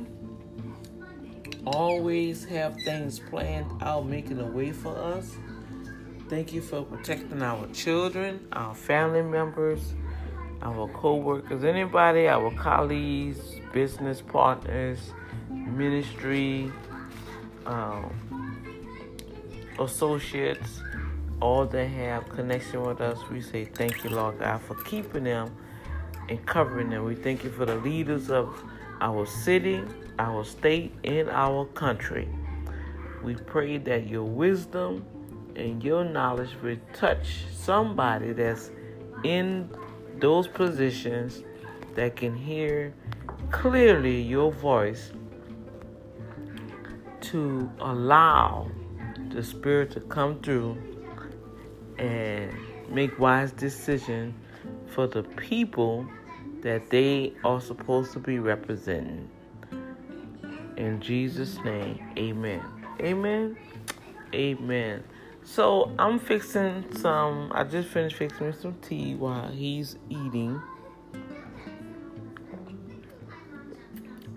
[1.67, 5.37] always have things planned out, making a way for us.
[6.29, 9.95] Thank you for protecting our children, our family members,
[10.63, 13.39] our co workers, anybody, our colleagues,
[13.73, 15.13] business partners,
[15.51, 16.73] ministry,
[17.67, 18.13] um,
[19.79, 20.81] associates,
[21.41, 23.19] all that have connection with us.
[23.31, 25.55] We say thank you, Lord God, for keeping them
[26.29, 27.05] and covering them.
[27.05, 28.63] We thank you for the leaders of
[29.01, 29.83] our city,
[30.19, 32.29] our state, and our country.
[33.23, 35.05] We pray that your wisdom
[35.57, 38.71] and your knowledge will touch somebody that's
[39.25, 39.71] in
[40.19, 41.43] those positions
[41.95, 42.95] that can hear
[43.51, 45.13] clearly your voice
[47.21, 48.71] to allow
[49.31, 50.77] the Spirit to come through
[51.99, 52.53] and
[52.89, 54.35] make wise decisions
[54.87, 56.07] for the people
[56.63, 59.29] that they are supposed to be representing.
[60.77, 62.63] In Jesus' name, amen.
[63.01, 63.57] Amen.
[64.35, 65.05] Amen.
[65.45, 70.61] So I'm fixing some, I just finished fixing some tea while he's eating.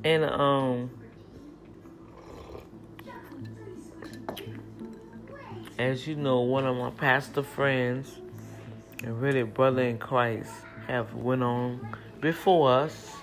[0.04, 0.90] And, um,
[5.78, 8.20] as you know, one of my pastor friends
[9.04, 10.52] and really brother in Christ
[10.88, 13.16] have went on before us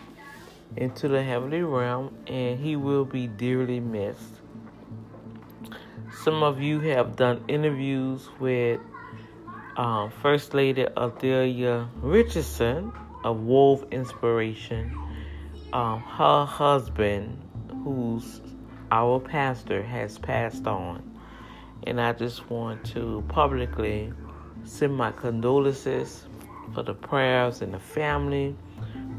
[0.76, 4.40] into the heavenly realm, and he will be dearly missed.
[6.22, 8.80] Some of you have done interviews with
[9.76, 12.92] um, First Lady Adelia Richardson
[13.24, 14.96] of Wolf Inspiration.
[15.72, 17.38] Um, her husband,
[17.82, 18.40] who's
[18.90, 21.02] our pastor, has passed on.
[21.86, 24.12] And I just want to publicly
[24.64, 26.24] send my condolences
[26.74, 28.54] for the prayers and the family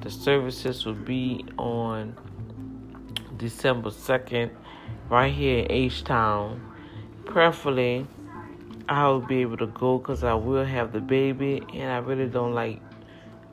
[0.03, 2.13] the services will be on
[3.37, 4.51] December 2nd,
[5.09, 6.61] right here in H Town.
[7.25, 8.05] Preferably,
[8.89, 12.27] I will be able to go because I will have the baby, and I really
[12.27, 12.81] don't like,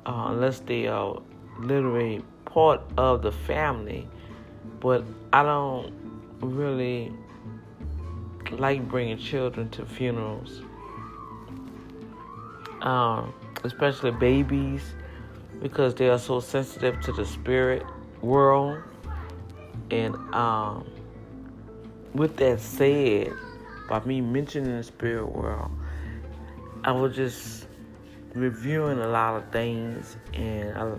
[0.07, 1.22] uh, unless they are
[1.61, 4.09] literally part of the family,
[4.80, 5.92] but I don't
[6.40, 7.12] really
[8.51, 10.62] like bringing children to funerals,
[12.80, 13.32] um,
[13.62, 14.82] especially babies
[15.61, 17.84] because they are so sensitive to the spirit
[18.22, 18.82] world.
[19.90, 20.86] And um,
[22.14, 23.32] with that said,
[23.88, 25.70] by me mentioning the spirit world,
[26.84, 27.66] I was just
[28.34, 30.96] reviewing a lot of things and uh,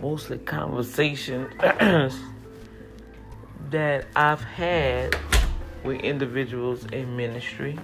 [0.00, 1.52] mostly conversations
[3.70, 5.16] that I've had
[5.82, 7.78] with individuals in ministry.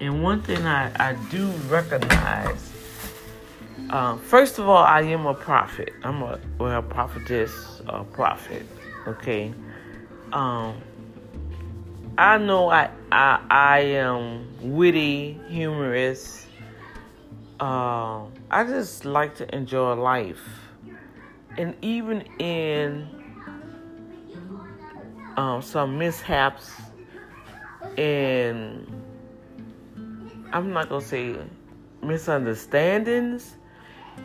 [0.00, 2.71] And one thing I, I do recognize
[3.92, 5.92] um, first of all, I am a prophet.
[6.02, 8.66] I'm a well, a prophetess, a prophet.
[9.06, 9.52] Okay.
[10.32, 10.80] Um,
[12.16, 16.46] I know I I I am witty, humorous,
[17.60, 20.42] uh, I just like to enjoy life,
[21.58, 23.06] and even in
[25.36, 26.72] um, some mishaps,
[27.98, 28.86] and
[30.52, 31.36] I'm not gonna say
[32.02, 33.56] misunderstandings.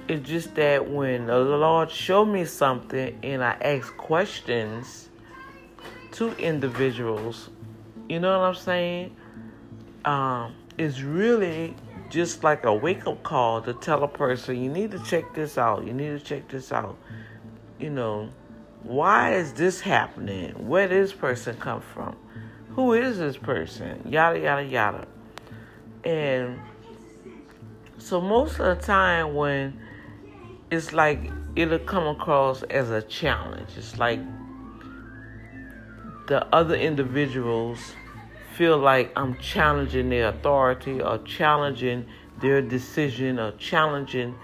[0.07, 5.09] It's just that when the Lord showed me something and I ask questions
[6.13, 7.49] to individuals,
[8.07, 9.15] you know what I'm saying?
[10.05, 11.75] Um, it's really
[12.09, 15.57] just like a wake up call to tell a person, you need to check this
[15.57, 15.85] out.
[15.85, 16.97] You need to check this out.
[17.79, 18.29] You know,
[18.83, 20.51] why is this happening?
[20.67, 22.15] Where did this person come from?
[22.69, 24.01] Who is this person?
[24.07, 25.07] Yada, yada, yada.
[26.03, 26.59] And
[28.07, 29.77] so most of the time when
[30.71, 33.67] it's like it'll come across as a challenge.
[33.75, 34.21] It's like
[36.27, 37.79] the other individuals
[38.55, 42.05] feel like I'm challenging their authority or challenging
[42.39, 44.35] their decision or challenging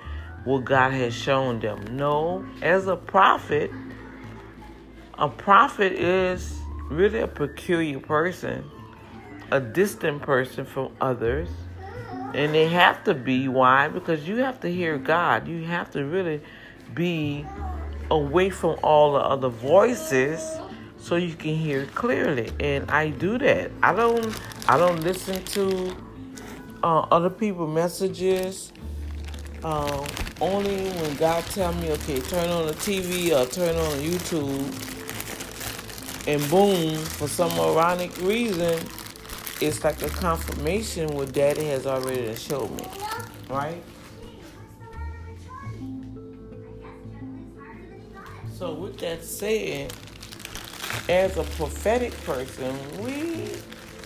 [0.43, 1.85] what God has shown them.
[1.95, 3.71] No, as a prophet,
[5.17, 6.59] a prophet is
[6.89, 8.69] really a peculiar person,
[9.51, 11.47] a distant person from others.
[12.33, 13.47] And they have to be.
[13.47, 13.87] Why?
[13.87, 15.47] Because you have to hear God.
[15.47, 16.41] You have to really
[16.93, 17.45] be
[18.09, 20.59] away from all the other voices
[20.97, 22.49] so you can hear clearly.
[22.59, 23.71] And I do that.
[23.81, 25.95] I don't I don't listen to
[26.83, 28.71] uh, other people messages.
[29.63, 30.05] Um,
[30.41, 34.67] only when God tell me, okay, turn on the TV or turn on YouTube,
[36.27, 38.77] and boom, for some ironic reason,
[39.63, 42.85] it's like a confirmation what Daddy has already showed me,
[43.49, 43.81] right?
[48.57, 49.93] So with that said,
[51.09, 53.49] as a prophetic person, we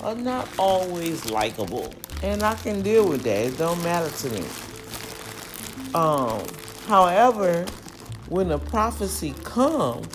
[0.02, 1.94] are not always likable.
[2.24, 3.46] And I can deal with that.
[3.46, 4.46] It don't matter to me.
[5.94, 6.44] Um,
[6.88, 7.66] however,
[8.30, 10.08] when a prophecy comes,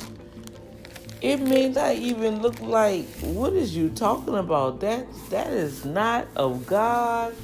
[1.23, 4.81] it may not even look like what is you talking about?
[4.81, 7.35] That that is not of God.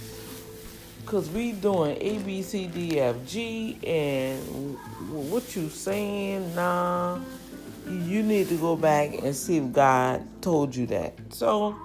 [1.07, 4.77] Cause we doing A B C D F G and
[5.09, 6.55] what you saying?
[6.55, 7.21] Nah,
[7.87, 11.15] you need to go back and see if God told you that.
[11.31, 11.77] So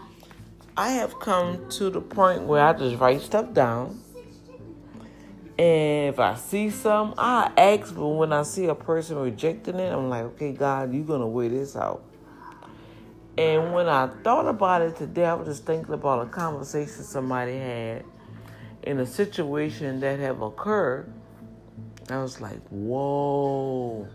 [0.75, 4.01] I have come to the point where I just write stuff down.
[5.57, 9.93] And if I see some, I ask, but when I see a person rejecting it,
[9.93, 12.03] I'm like, okay, God, you're going to weigh this out.
[13.37, 17.57] And when I thought about it today, I was just thinking about a conversation somebody
[17.57, 18.03] had
[18.83, 21.11] in a situation that have occurred.
[22.09, 24.07] I was like, whoa.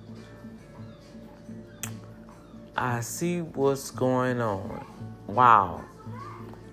[2.77, 4.87] I see what's going on.
[5.27, 5.85] Wow.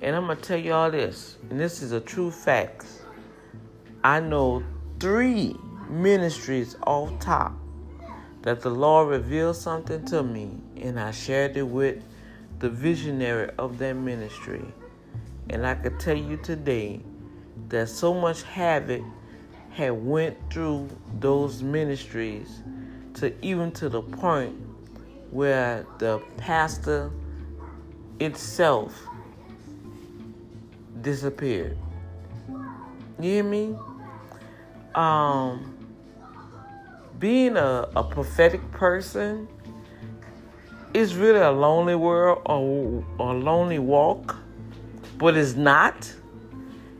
[0.02, 2.86] And I'm going to tell you all this, and this is a true fact.
[4.06, 4.62] I know
[5.00, 5.56] three
[5.90, 7.54] ministries off top
[8.44, 12.04] that the Lord revealed something to me, and I shared it with
[12.60, 14.64] the visionary of that ministry.
[15.50, 17.02] And I could tell you today
[17.70, 19.02] that so much havoc
[19.72, 20.88] had went through
[21.20, 22.62] those ministries
[23.16, 24.56] to even to the point
[25.32, 27.10] where the pastor
[28.20, 29.08] itself
[31.02, 31.76] disappeared.
[33.20, 33.76] You hear me?
[34.96, 35.78] Um,
[37.20, 39.48] being a, a prophetic person
[40.94, 44.38] is really a lonely world or a lonely walk,
[45.18, 46.14] but it's not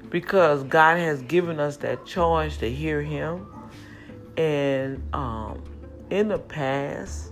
[0.10, 3.48] because God has given us that choice to hear Him.
[4.36, 5.64] And um,
[6.10, 7.32] in the past,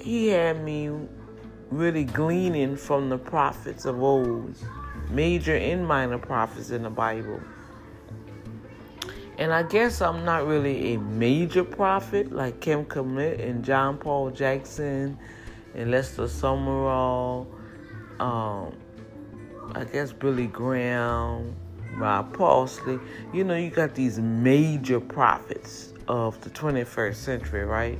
[0.00, 0.90] He had me
[1.70, 4.56] really gleaning from the prophets of old,
[5.10, 7.40] major and minor prophets in the Bible.
[9.38, 14.30] And I guess I'm not really a major prophet like Kim Clement and John Paul
[14.30, 15.18] Jackson
[15.74, 17.46] and Lester Sumrall.
[18.20, 18.76] Um,
[19.74, 21.56] I guess Billy Graham,
[21.96, 22.98] Rod Parsley.
[23.32, 27.98] You know, you got these major prophets of the 21st century, right?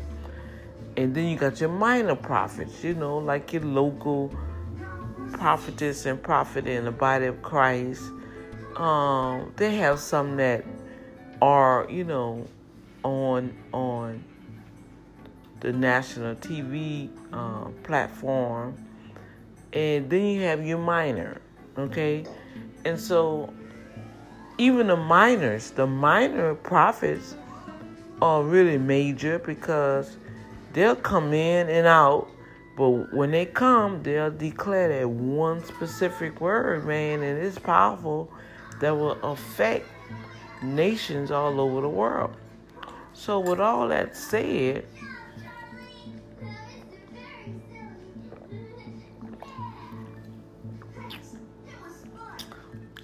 [0.97, 4.31] And then you got your minor prophets, you know, like your local
[5.33, 8.03] prophetess and prophet in the body of Christ.
[8.77, 10.65] Um, they have some that
[11.43, 12.47] are, you know,
[13.03, 14.23] on on
[15.59, 18.77] the national TV um, platform,
[19.73, 21.41] and then you have your minor,
[21.77, 22.25] okay,
[22.85, 23.53] and so
[24.57, 27.35] even the minors, the minor prophets
[28.21, 30.17] are really major because
[30.75, 32.29] they'll come in and out,
[32.77, 38.33] but when they come, they'll declare that one specific word, man, and it's powerful
[38.79, 39.87] that will affect
[40.63, 42.35] nations all over the world.
[43.15, 44.87] So, with all that said,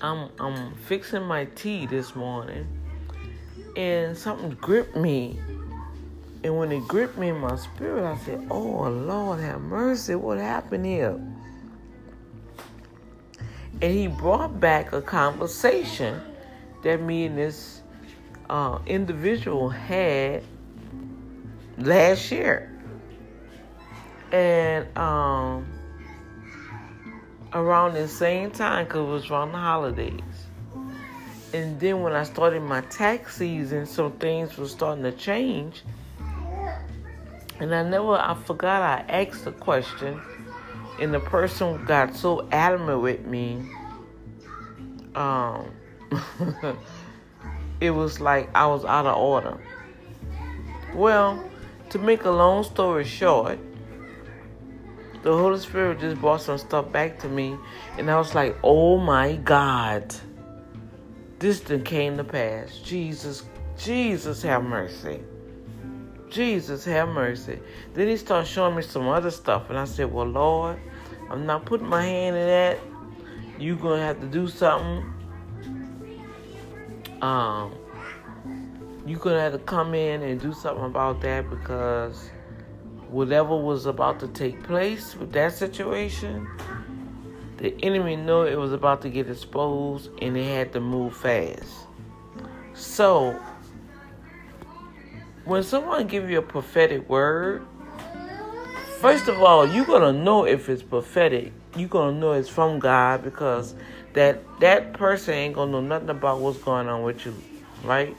[0.00, 2.66] I'm I'm fixing my tea this morning,
[3.76, 5.38] and something gripped me.
[6.44, 10.14] And when it gripped me in my spirit, I said, "Oh Lord, have mercy!
[10.14, 11.20] What happened here?"
[13.80, 16.20] And He brought back a conversation
[16.82, 17.82] that me and this
[18.50, 20.42] uh, individual had
[21.78, 22.80] last year,
[24.32, 25.66] and um
[27.54, 30.20] around the same time because it was around the holidays.
[31.54, 35.82] And then when I started my tax season, some things were starting to change.
[37.58, 40.20] And I never, I forgot I asked the question,
[41.00, 43.62] and the person got so adamant with me.
[45.14, 45.70] Um,
[47.80, 49.58] it was like I was out of order.
[50.94, 51.42] Well,
[51.90, 53.58] to make a long story short,
[55.22, 57.56] the Holy Spirit just brought some stuff back to me,
[57.98, 60.14] and I was like, oh my God.
[61.38, 62.78] This thing came to pass.
[62.78, 63.44] Jesus,
[63.76, 65.20] Jesus have mercy.
[66.30, 67.60] Jesus have mercy.
[67.94, 70.78] Then he started showing me some other stuff, and I said, Well, Lord,
[71.30, 72.78] I'm not putting my hand in that.
[73.58, 75.12] You're gonna have to do something.
[77.22, 77.74] Um,
[79.06, 82.30] you're gonna have to come in and do something about that because
[83.08, 86.46] whatever was about to take place with that situation,
[87.56, 91.86] the enemy knew it was about to get exposed and they had to move fast.
[92.74, 93.40] So,
[95.44, 97.66] when someone give you a prophetic word,
[99.00, 101.52] first of all, you're gonna know if it's prophetic.
[101.76, 103.74] You're gonna know it's from God because
[104.14, 107.34] that that person ain't gonna know nothing about what's going on with you,
[107.84, 108.16] right?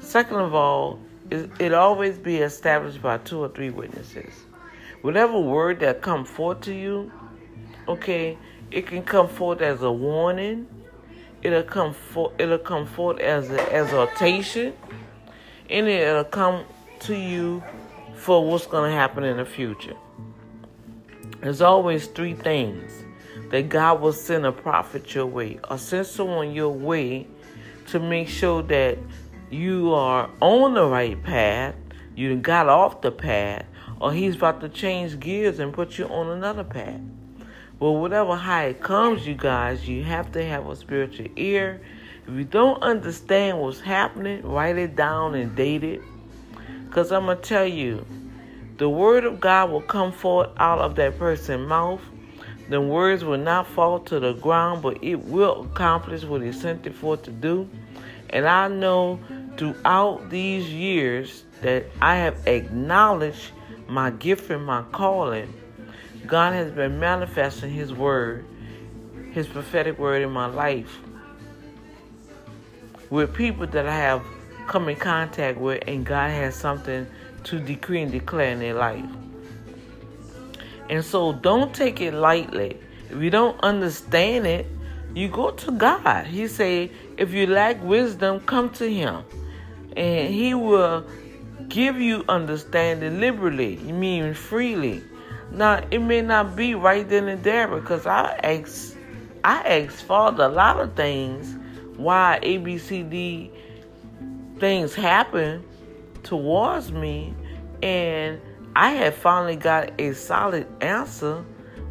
[0.00, 0.98] Second of all,
[1.30, 4.32] it, always be established by two or three witnesses.
[5.02, 7.10] Whatever word that come forth to you,
[7.88, 8.36] okay,
[8.70, 10.66] it can come forth as a warning.
[11.42, 12.34] It'll come forth.
[12.38, 14.74] It'll come forth as an exhortation,
[15.70, 16.64] and it'll come
[17.00, 17.62] to you
[18.14, 19.96] for what's to happen in the future.
[21.40, 23.04] There's always three things
[23.50, 27.26] that God will send a prophet your way, or send someone your way
[27.88, 28.98] to make sure that
[29.50, 31.74] you are on the right path,
[32.14, 33.64] you got off the path,
[34.00, 37.00] or he's about to change gears and put you on another path.
[37.80, 41.80] Well, whatever how it comes, you guys, you have to have a spiritual ear.
[42.26, 46.02] If you don't understand what's happening, write it down and date it.
[46.86, 48.04] Because I'm going to tell you,
[48.76, 52.02] the word of God will come forth out of that person's mouth.
[52.70, 56.86] The words will not fall to the ground, but it will accomplish what he sent
[56.86, 57.68] it for to do.
[58.30, 59.18] And I know
[59.56, 63.50] throughout these years that I have acknowledged
[63.88, 65.52] my gift and my calling,
[66.26, 68.44] God has been manifesting His word,
[69.32, 71.00] His prophetic word in my life
[73.10, 74.22] with people that I have
[74.68, 77.06] come in contact with, and God has something
[77.44, 79.04] to decree and declare in their life.
[80.90, 82.76] And so don't take it lightly.
[83.10, 84.66] If you don't understand it,
[85.14, 86.26] you go to God.
[86.26, 89.22] He say, if you lack wisdom, come to him.
[89.96, 91.06] And he will
[91.68, 93.76] give you understanding liberally.
[93.76, 95.02] You mean freely.
[95.52, 98.96] Now it may not be right then and there because I ask
[99.42, 101.56] I ask Father a lot of things
[101.96, 103.50] why ABCD
[104.58, 105.64] things happen
[106.22, 107.34] towards me
[107.82, 108.40] and
[108.74, 111.44] I had finally got a solid answer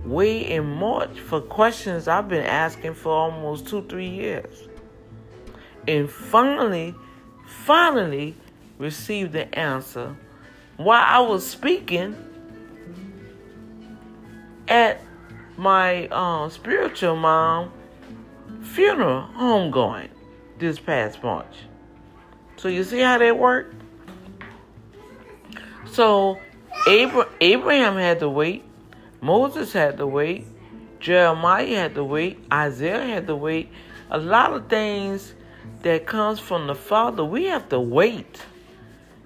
[0.05, 4.67] way in March for questions I've been asking for almost two, three years.
[5.87, 6.95] And finally,
[7.45, 8.35] finally
[8.77, 10.15] received the answer
[10.77, 12.15] while I was speaking
[14.67, 15.01] at
[15.57, 17.73] my uh, spiritual mom
[18.61, 20.09] funeral homegoing
[20.57, 21.55] this past March.
[22.55, 23.75] So you see how that worked?
[25.91, 26.39] So
[26.87, 28.63] Abraham had to wait,
[29.21, 30.45] Moses had to wait,
[30.99, 33.69] Jeremiah had to wait, Isaiah had to wait.
[34.09, 35.33] A lot of things
[35.83, 38.41] that comes from the Father, we have to wait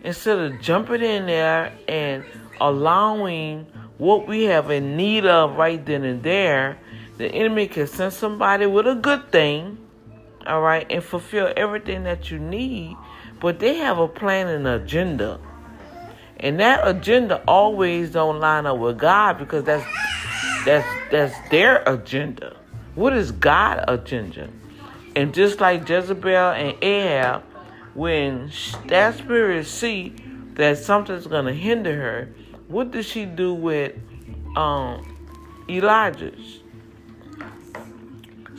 [0.04, 2.24] instead of jumping in there and
[2.60, 3.66] allowing
[3.98, 6.78] what we have in need of right then and there.
[7.18, 9.78] The enemy can send somebody with a good thing,
[10.46, 12.98] all right, and fulfill everything that you need,
[13.40, 15.40] but they have a plan and agenda.
[16.44, 19.86] And that agenda always don't line up with God because that's
[20.66, 22.58] that's that's their agenda.
[22.96, 24.50] What is God agenda?
[25.16, 27.44] And just like Jezebel and Ahab,
[27.94, 28.52] when
[28.88, 30.16] that spirit see
[30.56, 32.30] that something's to hinder her,
[32.68, 33.96] what did she do with
[34.58, 35.16] um,
[35.70, 36.34] Elijah?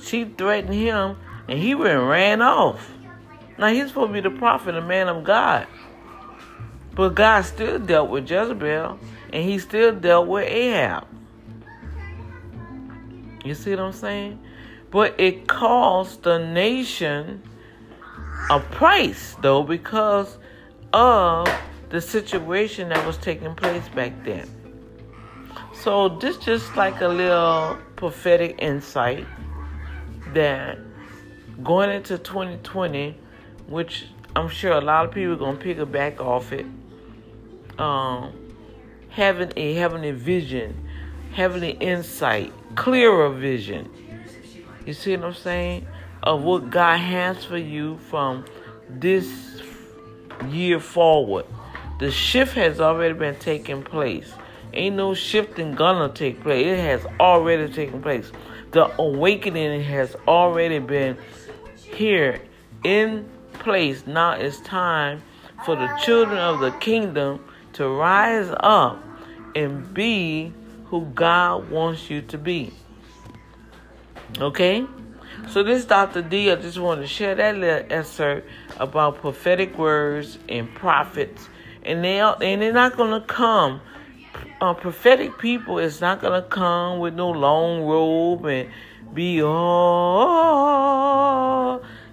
[0.02, 1.16] She threatened him,
[1.48, 2.90] and he went ran off.
[3.58, 5.66] Now he's supposed to be the prophet, a man of God.
[6.94, 8.98] But God still dealt with Jezebel,
[9.32, 11.06] and he still dealt with Ahab.
[13.44, 14.38] You see what I'm saying?
[14.90, 17.42] But it cost the nation
[18.50, 20.38] a price, though, because
[20.92, 21.48] of
[21.90, 24.48] the situation that was taking place back then.
[25.72, 29.26] So this just like a little prophetic insight
[30.32, 30.78] that
[31.62, 33.18] going into 2020,
[33.66, 36.66] which I'm sure a lot of people are gonna pick a back off it.
[37.78, 38.32] Um,
[39.08, 40.88] having a heavenly vision,
[41.32, 43.90] heavenly insight, clearer vision.
[44.86, 45.86] You see what I'm saying?
[46.22, 48.44] Of what God has for you from
[48.88, 49.62] this
[50.48, 51.46] year forward.
[52.00, 54.32] The shift has already been taking place.
[54.72, 56.66] Ain't no shifting gonna take place.
[56.66, 58.32] It has already taken place.
[58.72, 61.16] The awakening has already been
[61.76, 62.40] here
[62.82, 64.04] in place.
[64.06, 65.22] Now it's time
[65.64, 67.44] for the children of the kingdom
[67.74, 69.02] to rise up
[69.54, 70.52] and be
[70.86, 72.72] who God wants you to be.
[74.40, 74.86] Okay?
[75.48, 76.22] So this is Dr.
[76.22, 76.50] D.
[76.50, 78.48] I just wanted to share that little excerpt
[78.78, 81.48] about prophetic words and prophets.
[81.82, 83.82] And they are, and they're not gonna come.
[84.60, 88.70] Uh, prophetic people is not gonna come with no long robe and
[89.12, 89.50] be oh,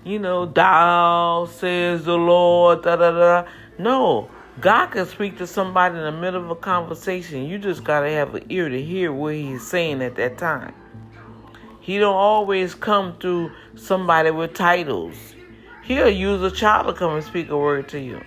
[0.03, 3.45] you know, thou says the Lord, da da da.
[3.80, 4.30] No,
[4.60, 7.45] God can speak to somebody in the middle of a conversation.
[7.45, 10.74] You just gotta have an ear to hear what He's saying at that time.
[11.80, 15.16] He don't always come through somebody with titles.
[15.84, 18.22] He'll use a child to come and speak a word to you.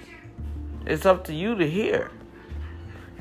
[0.87, 2.11] It's up to you to hear.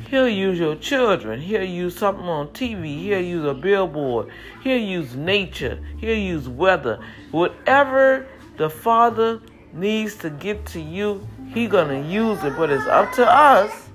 [0.09, 1.39] He'll use your children.
[1.39, 2.99] He'll use something on TV.
[2.99, 4.29] He'll use a billboard.
[4.63, 5.79] He'll use nature.
[5.97, 6.99] He'll use weather.
[7.31, 8.27] Whatever
[8.57, 9.41] the Father
[9.73, 12.55] needs to get to you, He's gonna use it.
[12.57, 13.89] But it's up to us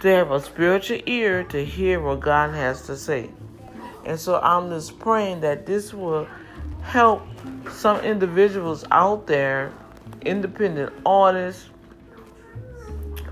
[0.00, 3.30] to have a spiritual ear to hear what God has to say.
[4.04, 6.28] And so I'm just praying that this will
[6.82, 7.22] help
[7.70, 9.72] some individuals out there,
[10.24, 11.68] independent artists,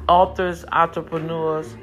[0.09, 1.77] authors, entrepreneurs.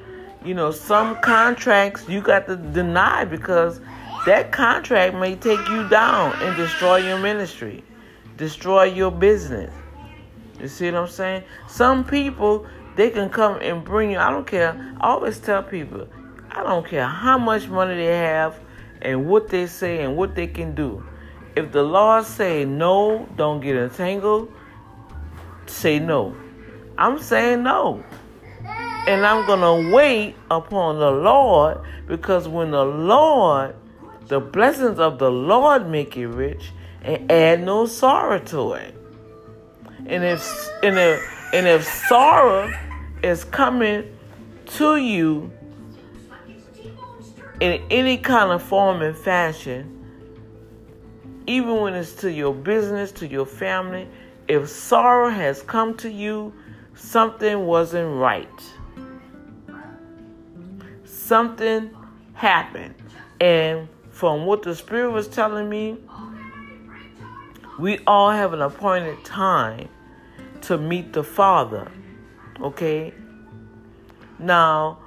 [0.43, 3.79] You know, some contracts you got to deny because
[4.25, 7.83] that contract may take you down and destroy your ministry,
[8.37, 9.71] destroy your business.
[10.61, 11.43] You see what I'm saying?
[11.67, 14.19] Some people, they can come and bring you.
[14.19, 14.95] I don't care.
[15.01, 16.07] I always tell people,
[16.51, 18.59] I don't care how much money they have
[19.01, 21.03] and what they say and what they can do.
[21.55, 24.53] If the law say no, don't get entangled,
[25.65, 26.35] say no.
[26.95, 28.03] I'm saying no.
[29.07, 33.75] And I'm going to wait upon the Lord because when the Lord,
[34.27, 39.00] the blessings of the Lord make you rich and add no sorrow to it.
[40.05, 42.71] And if and if and if sorrow
[43.23, 44.17] is coming
[44.65, 45.51] to you
[47.59, 50.01] in any kind of form and fashion,
[51.47, 54.07] even when it's to your business, to your family,
[54.47, 56.53] if sorrow has come to you,
[56.95, 58.49] something wasn't right.
[61.05, 61.95] Something
[62.33, 62.95] happened.
[63.39, 65.97] And from what the Spirit was telling me,
[67.79, 69.89] we all have an appointed time
[70.61, 71.91] to meet the Father.
[72.61, 73.13] Okay?
[74.39, 74.99] Now,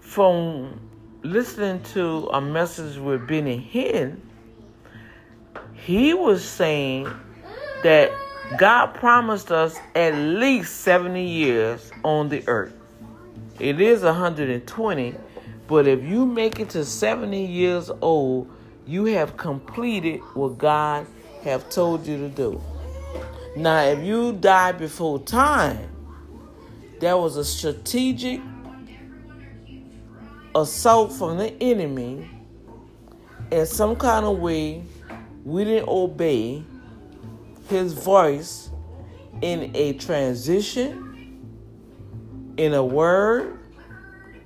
[0.00, 0.80] from
[1.22, 4.20] listening to a message with Benny Hinn,
[5.74, 7.08] he was saying
[7.82, 8.12] that
[8.56, 12.74] God promised us at least 70 years on the earth.
[13.58, 15.14] It is 120,
[15.66, 18.50] but if you make it to 70 years old,
[18.86, 21.06] you have completed what God
[21.44, 22.60] have told you to do.
[23.56, 25.88] Now, if you die before time,
[27.00, 28.40] there was a strategic
[30.54, 32.30] assault from the enemy
[33.50, 34.82] in some kind of way
[35.44, 36.62] we didn't obey
[37.68, 38.70] his voice
[39.40, 41.44] in a transition
[42.56, 43.58] in a word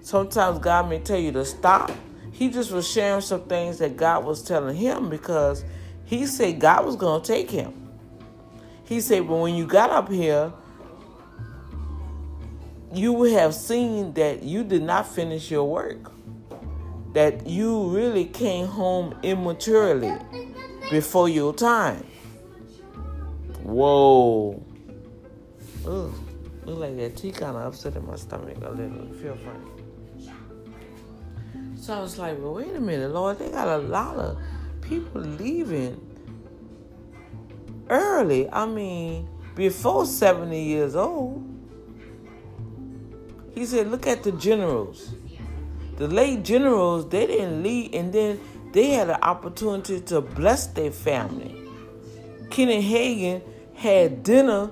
[0.01, 1.91] sometimes god may tell you to stop
[2.33, 5.65] he just was sharing some things that god was telling him because
[6.07, 7.75] he said god was going to take him
[8.85, 10.53] he said but when you got up here
[12.93, 16.11] you would have seen that you did not finish your work,
[17.13, 20.17] that you really came home immaturely.
[20.91, 22.07] before your time.
[23.63, 24.63] Whoa.
[25.87, 26.15] Ugh.
[26.65, 29.13] Look like that tea kind of upset in my stomach a little.
[29.15, 29.71] Feel funny.
[31.77, 33.39] So I was like, well, wait a minute, Lord.
[33.39, 34.39] They got a lot of
[34.89, 36.01] people leaving
[37.89, 38.51] early.
[38.51, 41.43] I mean, before 70 years old.
[43.55, 45.14] He said, look at the generals.
[45.97, 48.39] The late generals, they didn't leave, and then
[48.72, 51.57] they had an opportunity to bless their family.
[52.51, 53.43] Kenneth Hagin
[53.74, 54.70] had dinner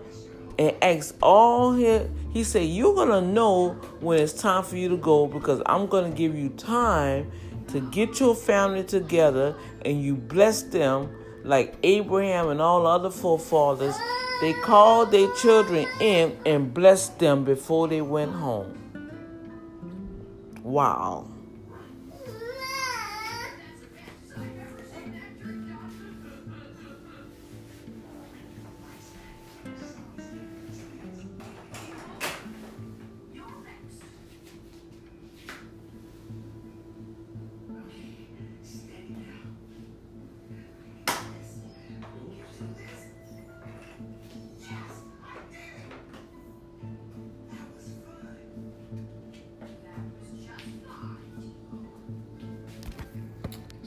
[0.59, 4.99] and asked all his, he said, You're gonna know when it's time for you to
[4.99, 7.33] go because I'm gonna give you time
[7.75, 11.11] to get your family together and you bless them
[11.43, 13.97] like Abraham and all other forefathers.
[14.41, 18.79] They called their children in and blessed them before they went home.
[20.63, 21.34] Wow.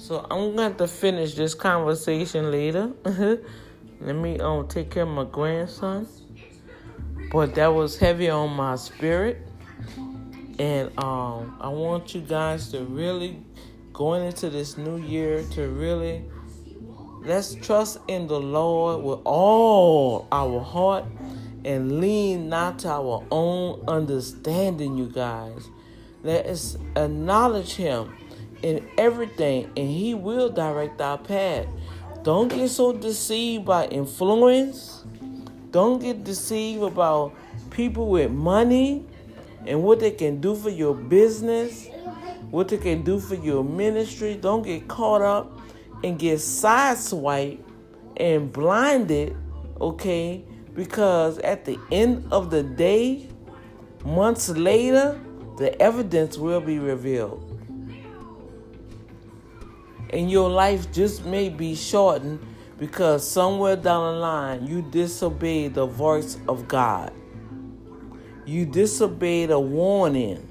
[0.08, 2.94] So I'm going to finish this conversation later.
[4.00, 6.08] Let me um take care of my grandson.
[7.30, 9.46] But that was heavy on my spirit.
[10.60, 13.42] And um I want you guys to really
[13.92, 16.24] going into this new year to really
[17.24, 21.04] let's trust in the Lord with all our heart
[21.66, 25.68] and lean not to our own understanding, you guys.
[26.24, 28.16] Let us acknowledge him
[28.64, 31.68] in everything, and He will direct our path.
[32.24, 35.06] Don't get so deceived by influence.
[35.72, 37.34] Don't get deceived about
[37.70, 39.06] people with money
[39.66, 41.88] and what they can do for your business,
[42.50, 44.36] what they can do for your ministry.
[44.36, 45.60] Don't get caught up
[46.04, 47.60] and get sideswiped
[48.18, 49.36] and blinded,
[49.80, 50.44] okay?
[50.74, 53.28] Because at the end of the day,
[54.04, 55.20] months later,
[55.58, 57.47] the evidence will be revealed
[60.12, 62.40] and your life just may be shortened
[62.78, 67.12] because somewhere down the line you disobeyed the voice of God.
[68.46, 70.48] You disobeyed a warning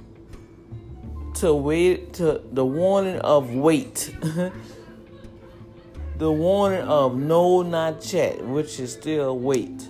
[1.35, 4.15] to wait to the warning of wait.
[6.19, 9.89] the warning of no not yet, which is still wait.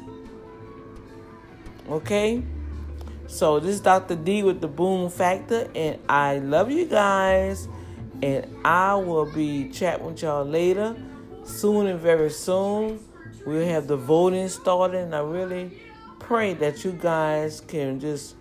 [1.89, 2.43] Okay?
[3.29, 4.17] So this is Dr.
[4.17, 7.69] D with the Boom Factor, and I love you guys.
[8.23, 10.97] And I will be chatting with y'all later.
[11.45, 12.99] Soon and very soon,
[13.45, 14.99] we'll have the voting started.
[14.99, 15.71] And I really
[16.19, 18.37] pray that you guys can just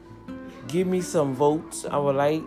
[0.67, 1.85] give me some votes.
[1.85, 2.43] I would like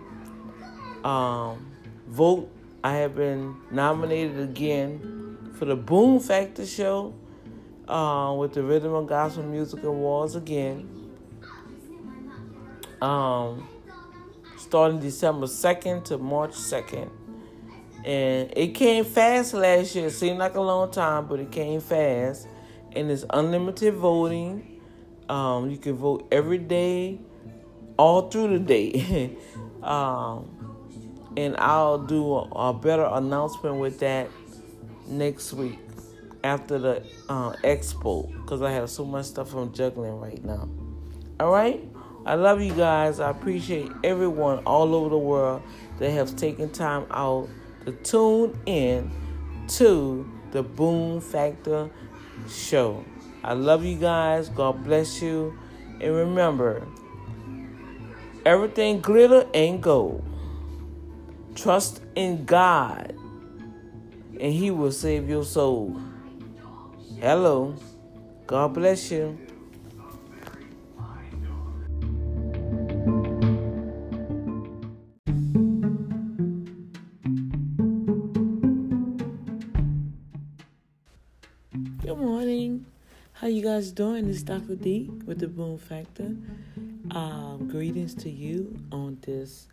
[1.03, 1.71] um,
[2.07, 2.49] vote.
[2.83, 7.13] I have been nominated again for the Boom Factor show
[7.87, 10.87] uh, with the Rhythm and Gospel Music Awards again.
[13.01, 13.67] Um,
[14.57, 17.09] starting December 2nd to March 2nd.
[18.05, 20.07] And it came fast last year.
[20.07, 22.47] It seemed like a long time, but it came fast.
[22.93, 24.81] And it's unlimited voting.
[25.27, 27.19] Um, you can vote every day,
[27.97, 29.37] all through the day.
[29.83, 30.59] um,
[31.37, 34.29] and I'll do a, a, better announcement with that
[35.07, 35.79] next week
[36.43, 40.67] after the uh, expo because I have so much stuff I'm juggling right now.
[41.39, 41.83] All right?
[42.25, 43.19] I love you guys.
[43.19, 45.61] I appreciate everyone all over the world
[45.99, 47.47] that have taken time out
[47.85, 49.11] to tune in
[49.67, 51.89] to the Boom Factor
[52.49, 53.03] show.
[53.43, 54.49] I love you guys.
[54.49, 55.57] God bless you.
[56.01, 56.87] And remember,
[58.45, 60.23] everything glitter ain't gold.
[61.55, 63.13] Trust in God,
[64.39, 65.99] and He will save your soul.
[67.19, 67.75] Hello.
[68.47, 69.37] God bless you.
[83.49, 84.29] You guys doing?
[84.29, 84.75] It's Dr.
[84.75, 86.35] D with the Boom Factor.
[87.09, 89.67] Um, greetings to you on this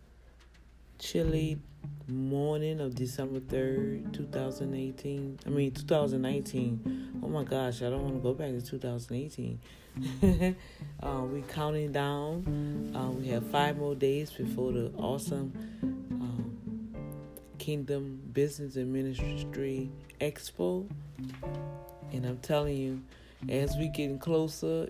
[0.97, 1.59] chilly
[2.07, 5.39] morning of December 3rd, 2018.
[5.45, 7.19] I mean, 2019.
[7.21, 9.59] Oh my gosh, I don't want to go back to 2018.
[11.03, 12.93] uh, we're counting down.
[12.95, 15.53] Uh, we have five more days before the awesome
[16.13, 16.89] um,
[17.59, 20.89] Kingdom Business and Ministry Expo.
[22.11, 23.03] And I'm telling you,
[23.49, 24.89] as we getting closer,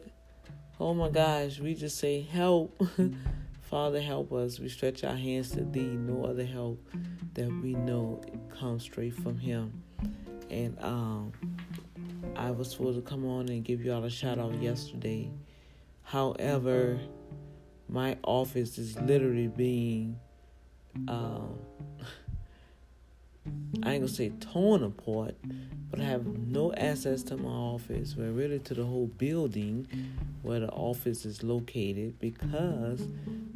[0.80, 2.82] oh my gosh, we just say help.
[3.62, 4.60] Father, help us.
[4.60, 5.82] We stretch our hands to thee.
[5.82, 6.82] No other help
[7.34, 8.22] that we know
[8.58, 9.84] comes straight from him.
[10.50, 11.34] And um,
[12.36, 15.30] I was supposed to come on and give y'all a shout out yesterday.
[16.04, 16.98] However,
[17.90, 20.18] my office is literally being
[21.10, 21.60] um,
[23.84, 25.36] I ain't gonna say torn apart,
[25.90, 29.88] but I have no access to my office, but really to the whole building
[30.42, 33.02] where the office is located because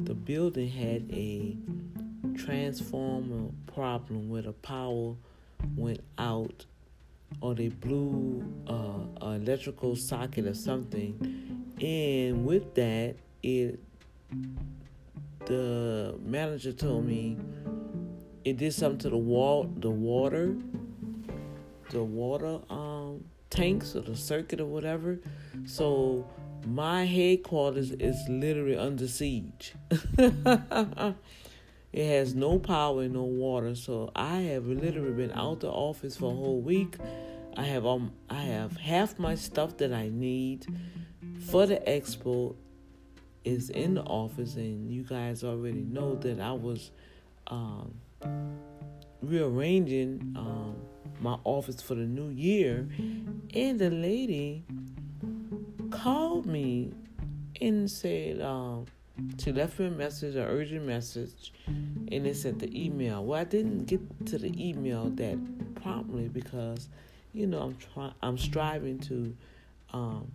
[0.00, 1.56] the building had a
[2.36, 5.14] transformer problem where the power
[5.76, 6.66] went out
[7.40, 11.74] or they blew uh, an electrical socket or something.
[11.80, 13.80] And with that it
[15.46, 17.36] the manager told me
[18.44, 20.56] it did something to the wall, the water,
[21.90, 25.18] the water um, tanks or the circuit or whatever.
[25.66, 26.26] So
[26.66, 29.74] my headquarters is literally under siege.
[30.18, 31.16] it
[31.94, 36.32] has no power and no water, so I have literally been out the office for
[36.32, 36.96] a whole week.
[37.56, 40.66] I have um I have half my stuff that I need
[41.50, 42.56] for the expo
[43.44, 46.92] is in the office, and you guys already know that I was
[47.48, 47.94] um,
[49.22, 50.76] rearranging um,
[51.20, 52.88] my office for the new year,
[53.54, 54.64] and the lady
[55.90, 56.92] called me
[57.60, 58.86] and said um,
[59.38, 63.24] she left me a message, an urgent message, and they sent the email.
[63.24, 65.38] Well, I didn't get to the email that
[65.76, 66.88] promptly because,
[67.32, 69.36] you know, I'm trying, I'm striving to
[69.92, 70.30] um,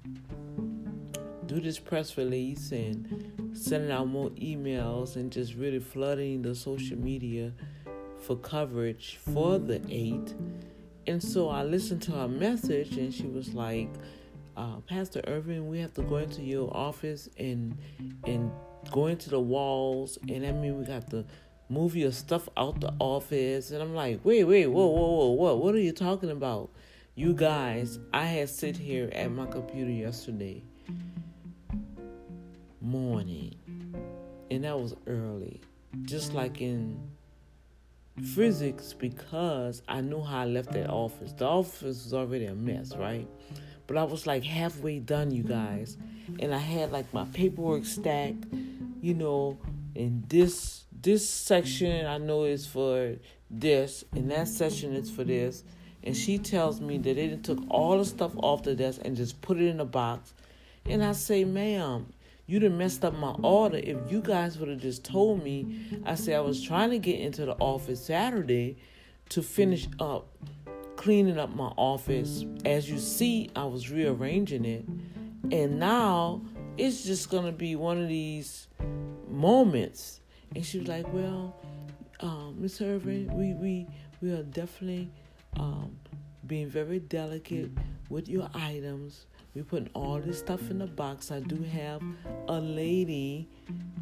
[1.47, 6.97] do this press release and sending out more emails and just really flooding the social
[6.97, 7.51] media
[8.22, 10.34] for coverage for the eight.
[11.07, 13.89] And so I listened to her message and she was like,
[14.55, 17.78] uh, Pastor Irvin, we have to go into your office and
[18.26, 18.51] and
[18.91, 21.26] go into the walls and I mean we got to
[21.70, 25.61] move your stuff out the office and I'm like, wait, wait, whoa, whoa, whoa, what
[25.61, 26.72] what are you talking about?
[27.15, 30.63] You guys, I had sit here at my computer yesterday
[32.80, 33.55] morning,
[34.51, 35.61] and that was early,
[36.03, 36.99] just like in
[38.24, 41.34] physics, because I knew how I left that office.
[41.34, 43.28] The office was already a mess, right?
[43.86, 45.97] But I was like halfway done, you guys,
[46.39, 48.45] and I had like my paperwork stacked,
[49.01, 49.57] you know,
[49.95, 53.15] and this this section I know is for
[53.49, 55.63] this, and that section is for this.
[56.03, 59.41] And she tells me that they took all the stuff off the desk and just
[59.41, 60.34] put it in a box.
[60.86, 62.07] And I say, ma'am,
[62.47, 63.77] you done messed up my order.
[63.77, 67.19] If you guys would have just told me, I said I was trying to get
[67.19, 68.77] into the office Saturday
[69.29, 70.29] to finish up
[70.95, 72.45] cleaning up my office.
[72.65, 74.85] As you see, I was rearranging it.
[75.51, 76.41] And now
[76.77, 78.67] it's just gonna be one of these
[79.29, 80.21] moments.
[80.55, 81.55] And she was like, Well,
[82.19, 83.87] um, Miss Irvin, we, we
[84.21, 85.11] we are definitely
[85.57, 85.95] um,
[86.47, 87.71] being very delicate
[88.09, 89.27] with your items
[89.58, 91.32] we put all this stuff in the box.
[91.32, 91.99] I do have
[92.47, 93.49] a lady,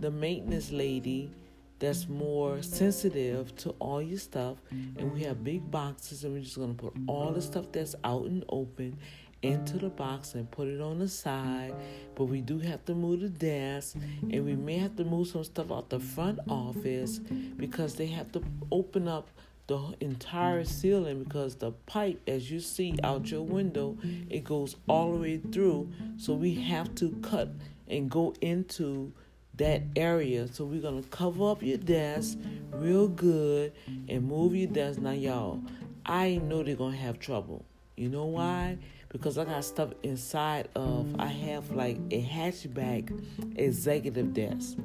[0.01, 1.31] the maintenance lady,
[1.79, 4.57] that's more sensitive to all your stuff.
[4.69, 8.25] And we have big boxes, and we're just gonna put all the stuff that's out
[8.25, 8.97] and open
[9.43, 11.73] into the box and put it on the side.
[12.15, 13.95] But we do have to move the desk,
[14.29, 17.19] and we may have to move some stuff out the front office
[17.55, 18.43] because they have to
[18.73, 19.29] open up
[19.67, 23.97] the entire ceiling because the pipe as you see out your window
[24.29, 25.91] it goes all the way through.
[26.17, 27.49] So we have to cut
[27.87, 29.11] and go into
[29.55, 30.47] that area.
[30.47, 32.37] So we're gonna cover up your desk
[32.71, 33.73] real good
[34.07, 35.61] and move your desk now y'all
[36.05, 37.65] i know they're gonna have trouble.
[37.95, 38.77] You know why?
[39.09, 43.09] Because i got stuff inside of i have like a hatchback
[43.57, 44.77] executive desk.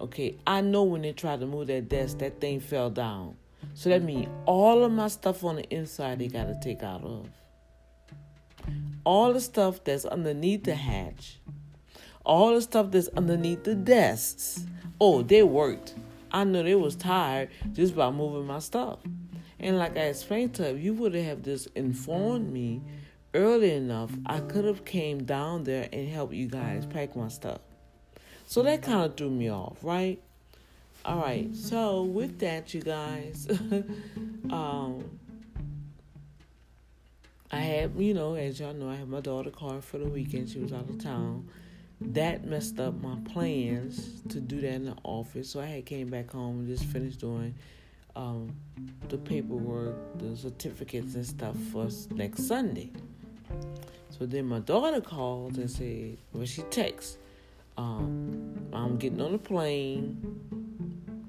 [0.00, 3.36] Okay i know when they try to move that desk that thing fell down
[3.78, 7.04] so that means all of my stuff on the inside they got to take out
[7.04, 7.28] of.
[9.04, 11.38] All the stuff that's underneath the hatch.
[12.24, 14.66] All the stuff that's underneath the desks.
[15.00, 15.94] Oh, they worked.
[16.32, 18.98] I know they was tired just by moving my stuff.
[19.60, 22.82] And like I explained to her, you would have just informed me
[23.32, 27.60] early enough, I could have came down there and helped you guys pack my stuff.
[28.44, 30.20] So that kind of threw me off, right?
[31.04, 31.54] All right.
[31.54, 33.46] So with that, you guys,
[34.50, 35.04] um,
[37.50, 40.50] I had, you know, as y'all know, I had my daughter car for the weekend.
[40.50, 41.48] She was out of town.
[42.00, 45.50] That messed up my plans to do that in the office.
[45.50, 47.54] So I had came back home and just finished doing
[48.14, 48.54] um,
[49.08, 52.90] the paperwork, the certificates and stuff for next Sunday.
[54.10, 57.18] So then my daughter called and said, well, she texts,
[57.76, 60.67] um, I'm getting on a plane,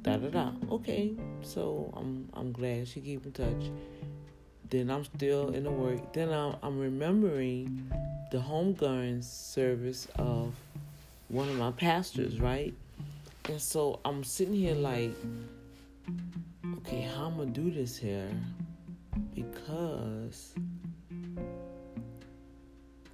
[0.02, 0.52] da da da.
[0.72, 3.72] Okay, so I'm I'm glad she keep in touch.
[4.70, 6.14] Then I'm still in the work.
[6.14, 7.92] Then I'm, I'm remembering
[8.32, 10.54] the homegoing service of
[11.30, 12.74] one of my pastors, right?
[13.48, 15.16] And so I'm sitting here like,
[16.78, 18.30] okay, how I'm gonna do this here?
[19.34, 20.54] Because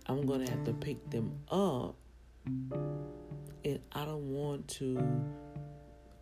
[0.07, 1.95] I'm gonna have to pick them up,
[3.63, 4.99] and I don't want to.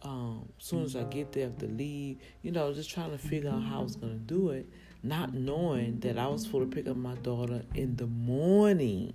[0.04, 2.18] Um, soon as I get there, have to leave.
[2.42, 4.68] You know, just trying to figure out how I was gonna do it,
[5.02, 9.14] not knowing that I was supposed to pick up my daughter in the morning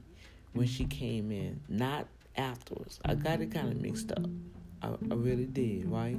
[0.54, 3.00] when she came in, not afterwards.
[3.04, 4.24] I got it kind of mixed up.
[4.82, 6.18] I, I really did, right?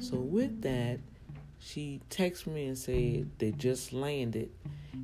[0.00, 0.98] So with that,
[1.58, 4.50] she texted me and said they just landed,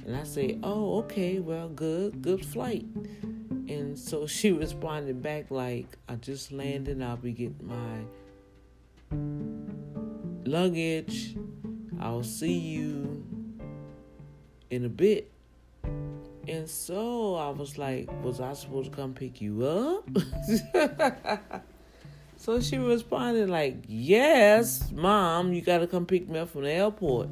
[0.04, 2.84] and I say, "Oh, okay, well, good, good flight."
[3.22, 7.00] And so she responded back like, "I just landed.
[7.00, 8.04] I'll be getting my
[10.44, 11.36] luggage.
[11.98, 13.24] I'll see you
[14.70, 15.30] in a bit."
[16.48, 20.08] And so I was like, "Was I supposed to come pick you up?"
[22.40, 27.28] So she responded like, "Yes, mom, you gotta come pick me up from the airport."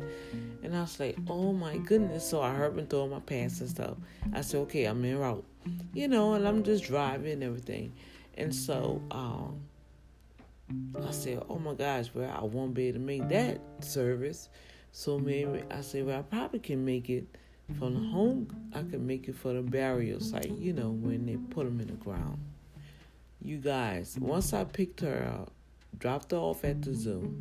[0.62, 3.70] And I was like, "Oh my goodness!" So I heard and throwing my pants and
[3.70, 3.96] stuff.
[4.34, 5.46] I said, "Okay, I'm en route,"
[5.94, 7.94] you know, and I'm just driving and everything.
[8.36, 9.62] And so um,
[11.02, 14.48] I said, "Oh my gosh, well, I won't be able to make that service."
[14.92, 17.26] So maybe I said, "Well, I probably can make it
[17.78, 18.48] from the home.
[18.74, 21.88] I can make it for the burial site, you know, when they put them in
[21.88, 22.38] the ground."
[23.40, 25.52] You guys, once I picked her up,
[25.98, 27.34] dropped her off at the zoo,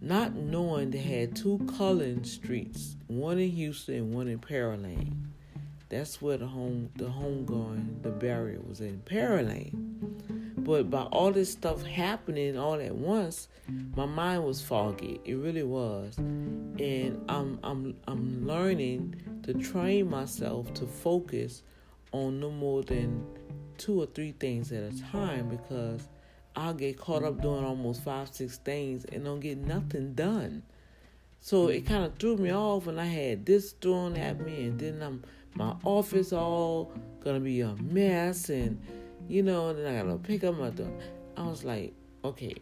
[0.00, 5.12] not knowing they had two Cullen streets, one in Houston and one in Pearland.
[5.88, 10.35] That's where the home the home going, the burial was in Pearland.
[10.66, 13.46] But by all this stuff happening all at once,
[13.94, 15.20] my mind was foggy.
[15.24, 16.18] It really was.
[16.18, 19.14] And I'm I'm I'm learning
[19.44, 21.62] to train myself to focus
[22.10, 23.24] on no more than
[23.78, 26.08] two or three things at a time because
[26.56, 30.64] I'll get caught up doing almost five, six things and don't get nothing done.
[31.38, 34.80] So it kind of threw me off when I had this thrown at me, and
[34.80, 35.22] then I'm
[35.54, 38.80] my office all gonna be a mess, and
[39.28, 40.70] you know, then I gotta pick up my.
[40.70, 40.88] Th-
[41.36, 41.92] I was like,
[42.24, 42.54] okay,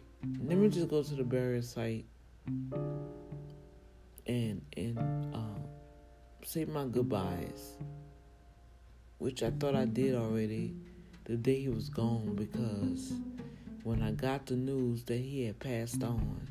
[0.43, 2.05] let me just go to the burial site
[4.27, 4.97] and and
[5.33, 5.59] uh,
[6.43, 7.77] say my goodbyes,
[9.19, 10.75] which I thought I did already
[11.25, 13.13] the day he was gone because
[13.83, 16.47] when I got the news that he had passed on,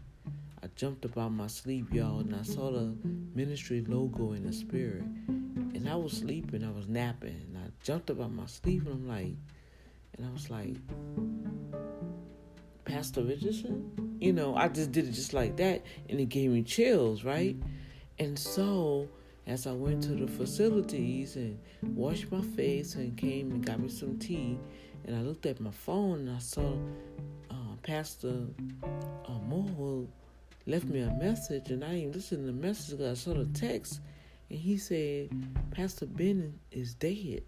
[0.62, 2.94] I jumped up out my sleep, y'all, and I saw the
[3.34, 5.04] ministry logo in the spirit.
[5.26, 8.94] And I was sleeping, I was napping, and I jumped up out my sleep, and
[8.94, 9.34] I'm like,
[10.16, 10.76] and I was like,
[12.84, 14.16] Pastor Richardson?
[14.20, 17.56] You know, I just did it just like that, and it gave me chills, right?
[18.18, 19.08] And so,
[19.46, 23.88] as I went to the facilities and washed my face and came and got me
[23.88, 24.58] some tea,
[25.04, 26.74] and I looked at my phone and I saw
[27.50, 28.46] uh, Pastor
[28.82, 30.06] uh, Moho
[30.66, 33.46] left me a message, and I didn't listen to the message because I saw the
[33.46, 34.00] text,
[34.48, 35.30] and he said
[35.72, 37.42] Pastor Ben is dead,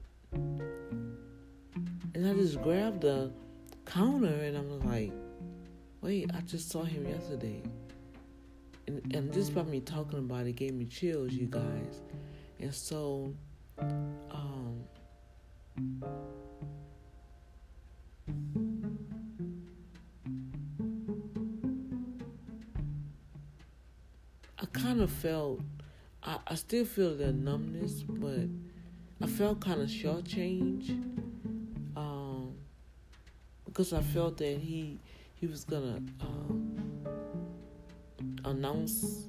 [2.14, 3.30] and I just grabbed the
[3.84, 5.12] counter and I'm like,
[6.00, 7.62] wait, I just saw him yesterday.
[8.86, 12.00] And, and just by me talking about it gave me chills, you guys.
[12.60, 13.34] And so,
[13.78, 14.84] um,
[24.58, 25.60] I kind of felt,
[26.22, 28.48] I, I still feel the numbness, but
[29.20, 31.25] I felt kind of shortchanged.
[33.76, 34.98] Because I felt that he
[35.34, 36.80] he was gonna um,
[38.46, 39.26] announce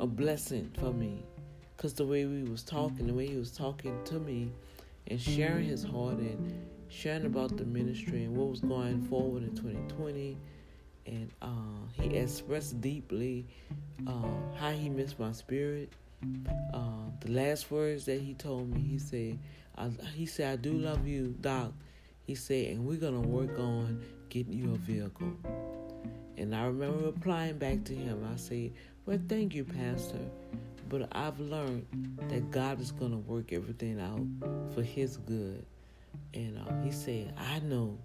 [0.00, 1.22] a blessing for me.
[1.76, 4.50] Because the way we was talking the way he was talking to me
[5.08, 9.54] and sharing his heart and sharing about the ministry and what was going forward in
[9.54, 10.38] 2020
[11.04, 11.48] and uh,
[11.92, 13.46] he expressed deeply
[14.06, 15.92] uh, how he missed my spirit.
[16.72, 19.38] Uh, the last words that he told me he said
[19.76, 21.74] I, he said i do love you doc
[22.26, 25.32] he said and we're gonna work on getting you a vehicle
[26.36, 28.26] and I remember replying back to him.
[28.32, 28.72] I said,
[29.06, 30.18] Well, thank you, Pastor.
[30.88, 31.86] But I've learned
[32.28, 34.26] that God is going to work everything out
[34.74, 35.64] for His good.
[36.34, 37.98] And uh, he said, I know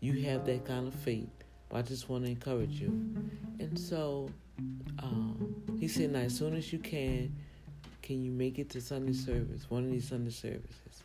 [0.00, 1.30] you have that kind of faith,
[1.68, 2.88] but I just want to encourage you.
[3.58, 4.28] And so
[5.02, 7.34] um, he said, "Now, as soon as you can,
[8.02, 9.70] can you make it to Sunday service?
[9.70, 11.02] One of these Sunday services."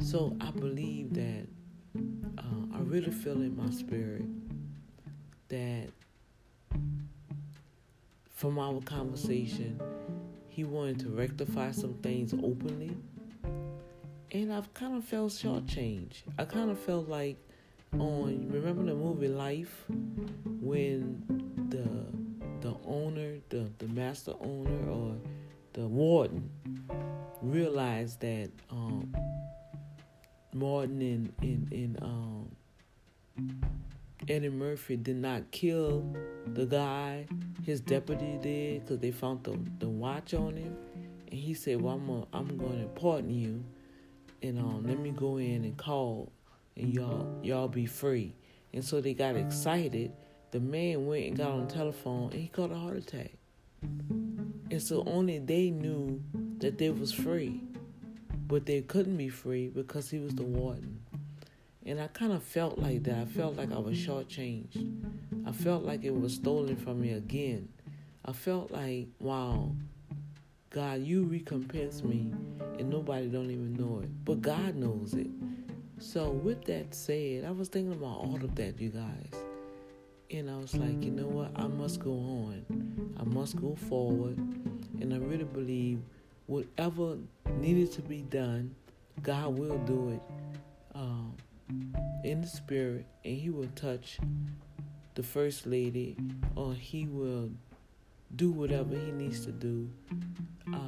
[0.00, 1.46] So I believe that
[1.96, 4.24] uh, I really feel in my spirit
[5.48, 5.88] that
[8.34, 9.80] from our conversation,
[10.48, 12.96] he wanted to rectify some things openly.
[14.32, 16.22] And I've kind of felt shortchanged.
[16.38, 17.36] I kind of felt like
[17.98, 19.84] on remember the movie Life
[20.60, 21.22] when
[21.70, 22.10] the
[22.60, 25.16] the owner, the, the master owner or
[25.72, 26.50] the warden
[27.42, 29.14] realized that um,
[30.52, 33.60] Martin and, and, and um,
[34.28, 36.04] Eddie Murphy did not kill
[36.46, 37.26] the guy
[37.64, 40.76] his deputy did because they found the, the watch on him.
[41.30, 43.64] And he said, Well, I'm, a, I'm going to pardon you
[44.42, 46.32] and um, let me go in and call
[46.76, 48.34] and y'all y'all be free.
[48.72, 50.12] And so they got excited.
[50.50, 53.32] The man went and got on the telephone and he caught a heart attack.
[53.82, 56.22] And so only they knew
[56.58, 57.62] that they was free.
[58.50, 60.98] But they couldn't be free because he was the warden.
[61.86, 63.16] And I kind of felt like that.
[63.16, 64.92] I felt like I was shortchanged.
[65.46, 67.68] I felt like it was stolen from me again.
[68.24, 69.70] I felt like, wow,
[70.70, 72.32] God, you recompense me,
[72.76, 74.10] and nobody don't even know it.
[74.24, 75.30] But God knows it.
[76.00, 79.44] So with that said, I was thinking about all of that, you guys.
[80.32, 81.52] And I was like, you know what?
[81.54, 83.14] I must go on.
[83.16, 84.38] I must go forward.
[85.00, 86.02] And I really believe
[86.50, 87.16] whatever
[87.58, 88.74] needed to be done,
[89.22, 90.22] God will do it.
[90.96, 91.36] Um,
[92.24, 94.18] in the spirit and he will touch
[95.14, 96.16] the first lady
[96.56, 97.48] or he will
[98.34, 99.88] do whatever he needs to do
[100.74, 100.78] uh,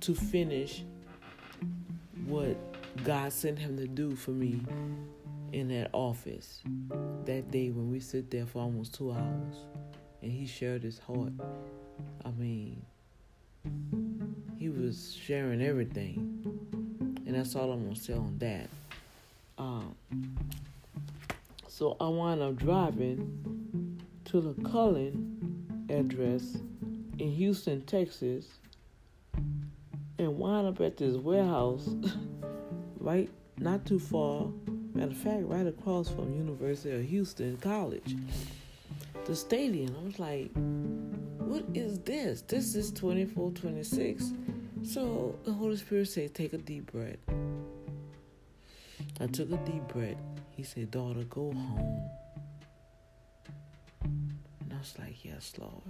[0.00, 0.84] to finish
[2.24, 2.56] what
[3.04, 4.62] God sent him to do for me
[5.52, 6.62] in that office
[7.26, 9.56] that day when we sit there for almost two hours
[10.22, 11.32] and he shared his heart.
[12.24, 12.82] I mean,
[14.58, 16.42] he was sharing everything.
[17.26, 18.68] And that's all I'm gonna say on that.
[19.58, 19.94] Um,
[21.68, 26.56] so I wound up driving to the Cullen address
[27.18, 28.46] in Houston, Texas,
[30.18, 31.88] and wound up at this warehouse
[32.98, 33.28] right
[33.58, 34.48] not too far,
[34.94, 38.16] matter of fact, right across from University of Houston College.
[39.24, 39.94] The stadium.
[40.00, 40.50] I was like,
[41.52, 42.40] what is this?
[42.40, 44.32] This is 2426.
[44.84, 47.18] So the Holy Spirit said, take a deep breath.
[49.20, 50.16] I took a deep breath.
[50.56, 52.08] He said, daughter, go home.
[54.02, 55.82] And I was like, yes, Lord.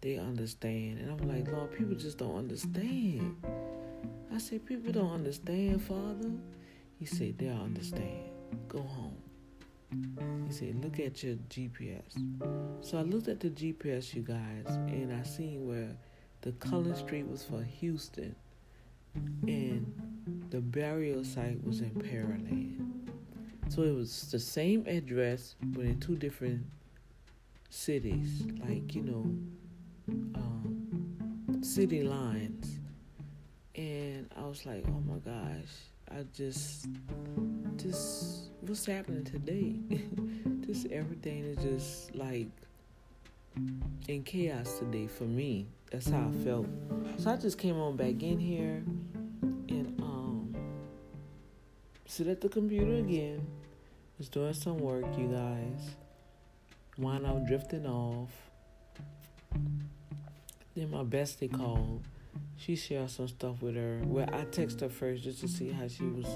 [0.00, 1.00] They understand.
[1.00, 3.34] And I'm like, Lord, people just don't understand.
[4.32, 6.30] I said, people don't understand, Father.
[6.96, 8.30] He said, they'll understand.
[8.68, 9.16] Go home.
[10.46, 12.12] He said, look at your GPS.
[12.80, 15.96] So I looked at the GPS, you guys, and I seen where
[16.40, 18.34] the Cullen Street was for Houston,
[19.46, 22.92] and the burial site was in Pearland.
[23.68, 26.64] So it was the same address, but in two different
[27.70, 29.24] cities, like you know,
[30.34, 32.78] um, city lines.
[33.74, 35.72] And I was like, oh my gosh,
[36.14, 36.86] I just,
[37.76, 39.76] just what's happening today?
[40.66, 42.48] just everything is just like
[44.08, 45.66] in chaos today for me.
[45.90, 46.66] That's how I felt.
[47.16, 48.82] So I just came on back in here
[49.68, 50.54] and um
[52.06, 53.46] sit at the computer again.
[54.18, 55.96] Was doing some work, you guys.
[56.96, 58.30] While I'm drifting off.
[60.74, 62.04] Then my bestie called.
[62.56, 64.00] She shared some stuff with her.
[64.04, 66.26] Well, I texted her first just to see how she was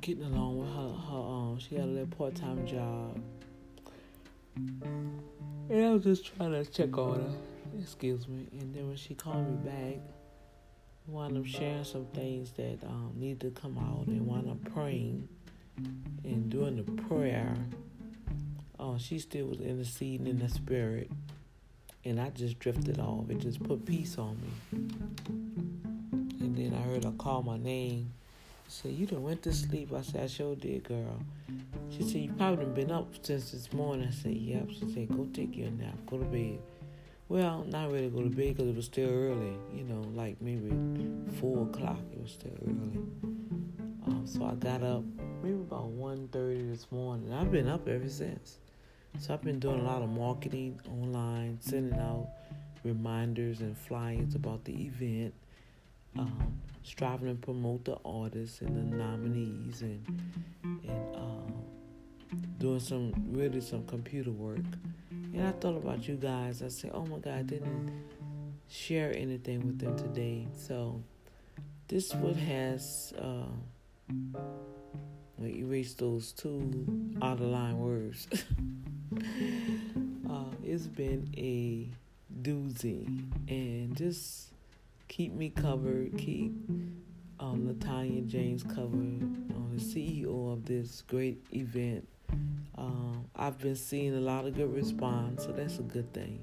[0.00, 1.10] getting along with her.
[1.10, 3.20] her um, she had a little part time job.
[5.68, 7.80] And I was just trying to check on her.
[7.80, 8.46] Excuse me.
[8.52, 9.98] And then when she called me back,
[11.06, 15.28] wound up sharing some things that um, need to come out and wound up praying
[16.24, 17.54] and doing the prayer.
[18.78, 21.10] Uh, she still was interceding in the spirit.
[22.06, 23.28] And I just drifted off.
[23.30, 24.78] It just put peace on me.
[26.38, 28.12] And then I heard her call my name.
[28.68, 29.92] Said, You done went to sleep.
[29.92, 31.18] I said, I sure did, girl.
[31.90, 34.06] She said, You probably done been up since this morning.
[34.06, 34.68] I said, Yep.
[34.70, 35.96] She said, Go take your nap.
[36.06, 36.60] Go to bed.
[37.28, 39.58] Well, not really go to bed because it was still early.
[39.74, 40.70] You know, like maybe
[41.40, 41.98] 4 o'clock.
[42.12, 43.00] It was still early.
[44.06, 45.02] Um, so I got up
[45.42, 47.32] maybe about 1.30 this morning.
[47.32, 48.58] I've been up ever since.
[49.18, 52.28] So I've been doing a lot of marketing online, sending out
[52.84, 55.34] reminders and flyers about the event,
[56.18, 60.04] um, striving to promote the artists and the nominees and
[60.62, 61.52] and um,
[62.58, 64.64] doing some really some computer work.
[65.10, 66.62] And I thought about you guys.
[66.62, 67.90] I said, oh my God, I didn't
[68.68, 70.46] share anything with them today.
[70.56, 71.02] So
[71.88, 74.14] this one has uh,
[75.44, 76.86] erase those two
[77.22, 78.26] out of line words.
[80.30, 81.88] uh, it's been a
[82.42, 83.06] doozy,
[83.48, 84.52] and just
[85.08, 86.16] keep me covered.
[86.18, 86.52] Keep
[87.40, 89.22] um, Latanya James covered.
[89.22, 92.06] Um, the CEO of this great event.
[92.78, 96.40] Um, I've been seeing a lot of good response, so that's a good thing.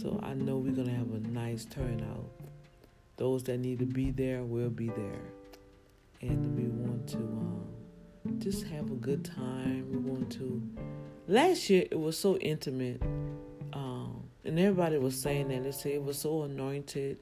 [0.00, 2.30] So I know we're gonna have a nice turnout.
[3.16, 5.22] Those that need to be there will be there,
[6.20, 7.63] and we want to um,
[8.38, 9.86] just have a good time.
[9.90, 10.62] We want to.
[11.26, 13.02] Last year it was so intimate,
[13.72, 15.64] um, and everybody was saying that.
[15.64, 17.18] They said it was so anointed.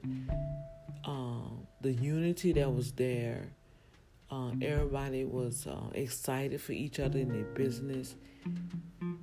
[1.05, 3.49] Um, the unity that was there.
[4.31, 8.15] Uh, everybody was uh, excited for each other in their business.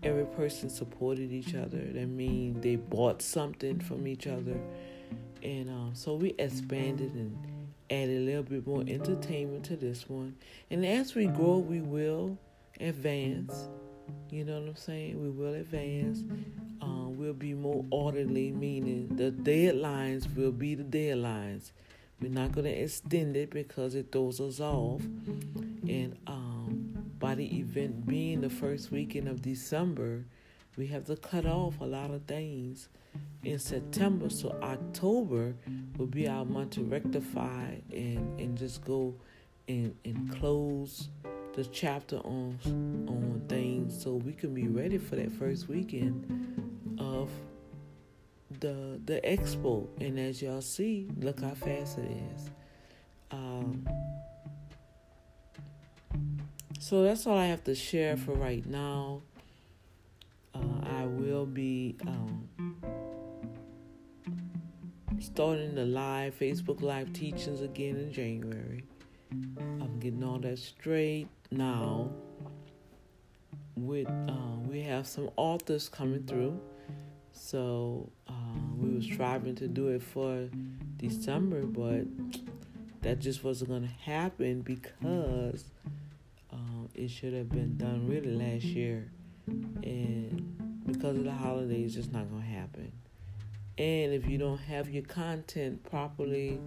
[0.02, 1.78] Every person supported each other.
[1.78, 4.56] That means they bought something from each other,
[5.42, 7.36] and um, so we expanded and
[7.90, 10.36] added a little bit more entertainment to this one.
[10.70, 12.38] And as we grow, we will
[12.78, 13.68] advance.
[14.30, 15.22] You know what I'm saying?
[15.22, 16.20] We will advance.
[16.80, 21.72] Um, we'll be more orderly, meaning the deadlines will be the deadlines.
[22.20, 25.02] We're not going to extend it because it throws us off.
[25.02, 30.24] And um, by the event being the first weekend of December,
[30.76, 32.88] we have to cut off a lot of things
[33.44, 34.30] in September.
[34.30, 35.54] So October
[35.96, 39.14] will be our month to rectify and, and just go
[39.68, 41.08] and, and close
[41.54, 42.58] the chapter on
[43.08, 47.30] on things so we can be ready for that first weekend of
[48.60, 49.88] the the expo.
[50.00, 52.50] And as y'all see, look how fast it is.
[53.30, 53.86] Um,
[56.78, 59.22] so that's all I have to share for right now.
[61.00, 62.46] I will be um,
[65.18, 68.84] starting the live Facebook Live teachings again in January.
[69.56, 72.10] I'm getting all that straight now.
[73.76, 76.60] With uh, we have some authors coming through,
[77.32, 78.32] so uh,
[78.76, 80.50] we was striving to do it for
[80.98, 82.04] December, but
[83.00, 85.64] that just wasn't gonna happen because
[86.52, 89.10] uh, it should have been done really last year,
[89.82, 92.92] and because of the holidays, it's not gonna happen.
[93.78, 96.60] And if you don't have your content properly,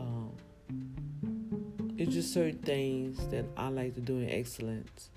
[0.00, 0.32] um,
[1.96, 5.10] it's just certain things that I like to do in excellence.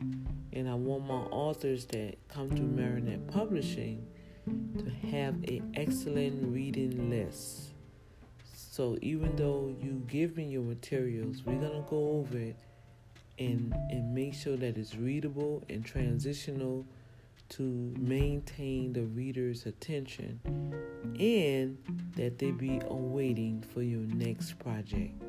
[0.54, 4.06] And I want my authors that come through Marinette Publishing
[4.46, 7.72] to have an excellent reading list.
[8.54, 12.58] So even though you give me your materials, we're gonna go over it
[13.40, 16.86] and and make sure that it's readable and transitional
[17.50, 20.40] to maintain the reader's attention
[21.20, 21.78] and
[22.16, 25.22] that they be awaiting for your next project.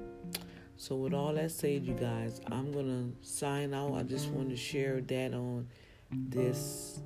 [0.76, 3.94] So, with all that said, you guys, I'm gonna sign out.
[3.94, 5.68] I just want to share that on
[6.10, 7.00] this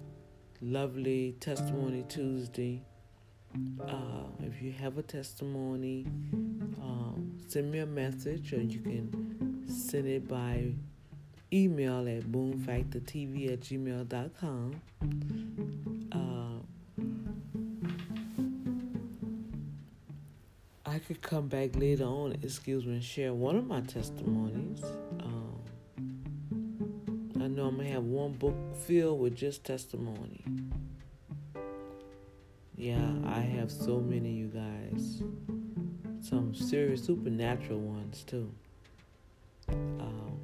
[0.61, 2.83] lovely Testimony Tuesday.
[3.81, 6.07] Uh, if you have a testimony,
[6.81, 10.73] um, send me a message or you can send it by
[11.53, 14.81] email at boomfactortv at gmail.com.
[16.13, 16.61] Uh,
[20.87, 24.83] I could come back later on, excuse me, and share one of my testimonies.
[25.21, 25.61] Um,
[27.37, 28.57] I know I'm going to have one book
[28.87, 30.45] filled with just testimony.
[32.77, 35.23] Yeah, I have so many, you guys.
[36.23, 38.51] Some serious supernatural ones, too.
[39.69, 40.39] Um,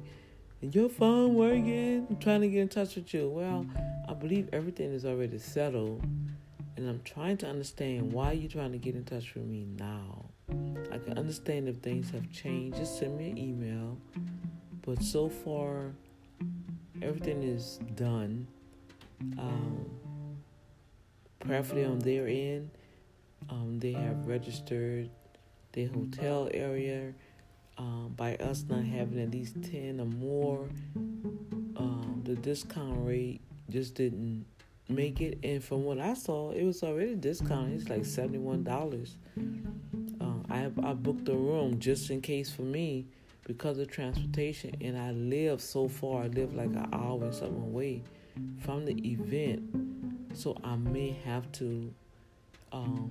[0.61, 2.07] "Is your phone working?
[2.11, 3.67] I'm trying to get in touch with you." Well,
[4.09, 6.05] I believe everything is already settled,
[6.77, 10.27] and I'm trying to understand why you're trying to get in touch with me now.
[10.93, 12.79] I can understand if things have changed.
[12.79, 13.99] Just send me an email.
[14.83, 15.93] But so far,
[17.03, 18.47] everything is done.
[19.39, 19.87] Um,
[21.41, 22.71] prayerfully on their end,
[23.51, 25.09] um, they have registered
[25.73, 27.13] the hotel area.
[27.77, 30.69] Um, by us not having at least 10 or more,
[31.77, 34.45] um, the discount rate just didn't
[34.89, 35.39] make it.
[35.45, 37.81] And from what I saw, it was already discounted.
[37.81, 39.15] It's like $71.
[40.21, 43.07] Uh, I, I booked a room just in case for me
[43.45, 44.75] because of transportation.
[44.81, 48.03] And I live so far, I live like an hour and something away
[48.61, 49.63] from the event.
[50.35, 51.93] So I may have to
[52.73, 53.11] um,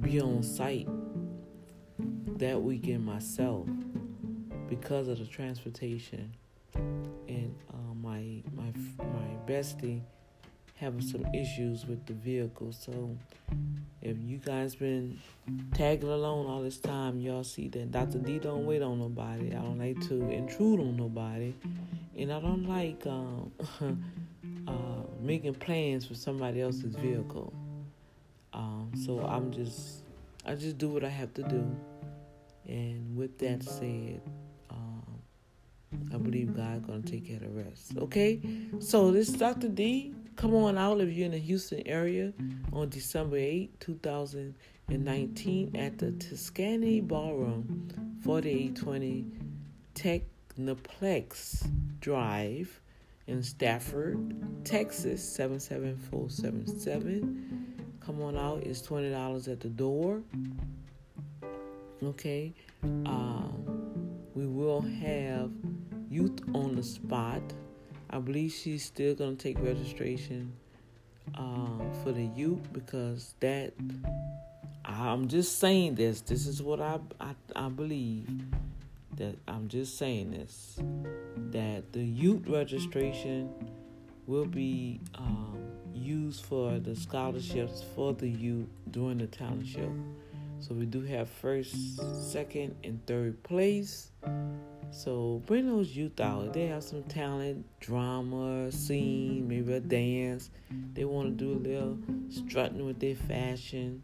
[0.00, 0.88] be on site
[2.38, 3.66] that weekend myself
[4.68, 6.32] because of the transportation
[6.74, 10.02] and uh, my my my bestie
[10.76, 12.70] having some issues with the vehicle.
[12.72, 13.16] So
[14.02, 15.18] if you guys been
[15.72, 18.18] tagging along all this time, y'all see that Dr.
[18.18, 19.48] D don't wait on nobody.
[19.48, 21.54] I don't like to intrude on nobody,
[22.16, 23.50] and I don't like um,
[24.68, 24.72] uh,
[25.20, 27.52] making plans for somebody else's vehicle.
[28.56, 30.02] Um, so I'm just
[30.46, 31.76] I just do what I have to do.
[32.66, 34.22] And with that said,
[34.70, 35.20] um,
[36.12, 37.98] I believe God's gonna take care of the rest.
[37.98, 38.40] Okay,
[38.80, 39.68] so this is Dr.
[39.68, 40.14] D.
[40.36, 42.32] Come on out if you're in the Houston area
[42.72, 47.88] on December 8, 2019 at the Tuscany Ballroom,
[48.22, 49.26] 4820
[49.94, 51.68] Technoplex
[52.00, 52.80] Drive
[53.26, 57.75] in Stafford, Texas 77477.
[58.06, 58.62] Come on out.
[58.62, 60.22] It's twenty dollars at the door.
[62.00, 62.54] Okay.
[62.84, 63.64] Um,
[64.32, 65.50] we will have
[66.08, 67.42] youth on the spot.
[68.08, 70.52] I believe she's still gonna take registration
[71.34, 73.72] um, for the youth because that.
[74.84, 76.20] I'm just saying this.
[76.20, 78.28] This is what I, I I believe.
[79.16, 80.78] That I'm just saying this.
[81.50, 83.50] That the youth registration
[84.28, 85.65] will be um,
[86.06, 89.92] used for the scholarships for the youth during the talent show.
[90.60, 91.74] So we do have first,
[92.30, 94.12] second, and third place.
[94.90, 96.52] So bring those youth out.
[96.52, 100.50] They have some talent, drama, scene, maybe a dance.
[100.94, 101.98] They want to do a little
[102.30, 104.02] strutting with their fashion,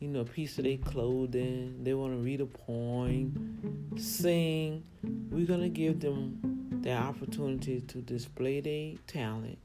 [0.00, 1.84] you know, a piece of their clothing.
[1.84, 4.82] They want to read a poem, sing.
[5.30, 9.58] We're gonna give them the opportunity to display their talent.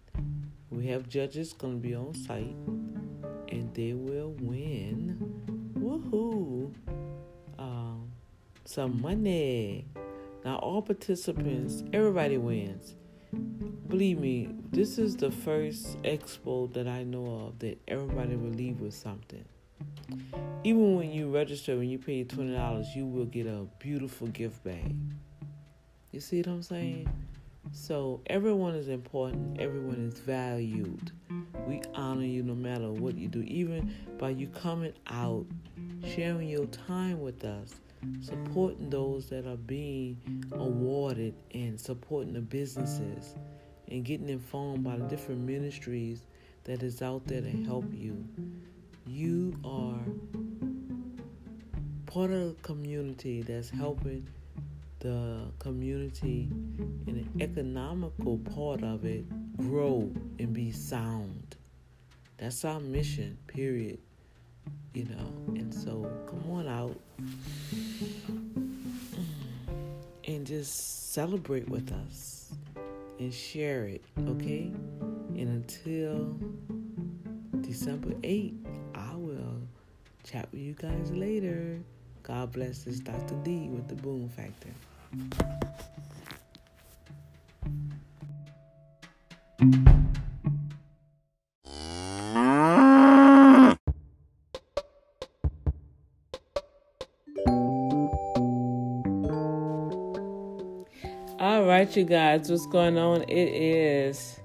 [0.70, 2.56] We have judges gonna be on site,
[3.48, 5.18] and they will win.
[5.74, 6.74] Woohoo!
[7.58, 8.12] Um,
[8.66, 9.88] some money.
[10.46, 12.96] Now, all participants, everybody wins.
[13.88, 18.80] Believe me, this is the first expo that I know of that everybody will leave
[18.80, 19.44] with something.
[20.64, 24.96] Even when you register, when you pay $20, you will get a beautiful gift bag.
[26.12, 27.10] You see what I'm saying?
[27.72, 31.12] So, everyone is important, everyone is valued.
[31.68, 35.46] We honor you no matter what you do, even by you coming out,
[36.04, 37.76] sharing your time with us
[38.22, 40.18] supporting those that are being
[40.54, 43.36] awarded and supporting the businesses
[43.90, 46.22] and getting informed by the different ministries
[46.64, 48.24] that is out there to help you.
[49.08, 50.00] You are
[52.06, 54.28] part of a community that's helping
[55.00, 56.50] the community
[57.08, 59.26] and the economical part of it
[59.58, 61.56] grow and be sound.
[62.38, 64.00] That's our mission, period
[64.94, 65.56] you know.
[65.56, 67.00] And so come on out
[70.26, 72.54] and just celebrate with us
[73.20, 74.72] and share it, okay?
[75.36, 76.38] And until
[77.62, 78.66] December 8th,
[78.96, 79.62] I will
[80.24, 81.80] chat with you guys later.
[82.24, 83.36] God bless this Dr.
[83.44, 84.70] D with the Boom Factor.
[85.12, 85.18] All
[101.66, 103.24] right, you guys, what's going on?
[103.24, 104.40] It is.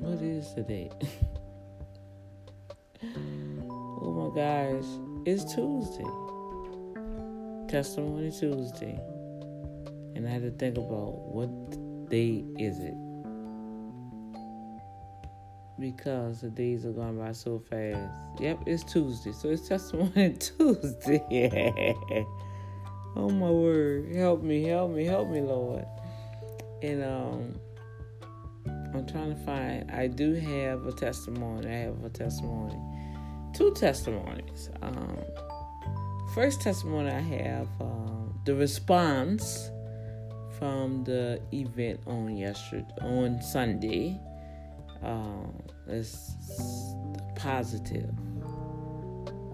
[0.00, 0.92] What is the date?
[3.70, 4.84] oh my gosh,
[5.24, 6.29] it's Tuesday.
[7.70, 8.98] Testimony Tuesday.
[10.16, 11.48] And I had to think about what
[12.10, 12.94] day is it?
[15.80, 18.12] because the days are going by so fast.
[18.38, 21.96] Yep, it's Tuesday, so it's Testimony Tuesday.
[23.16, 25.86] oh my word, help me, help me, help me, Lord.
[26.82, 27.54] And um,
[28.94, 29.90] I'm trying to find.
[29.90, 31.66] I do have a testimony.
[31.68, 32.78] I have a testimony,
[33.54, 34.70] two testimonies.
[34.82, 35.18] Um,
[36.34, 39.70] first testimony I have um, the response
[40.58, 44.20] from the event on yesterday on Sunday
[45.02, 45.54] um,
[45.88, 46.34] it's
[47.36, 48.10] positive.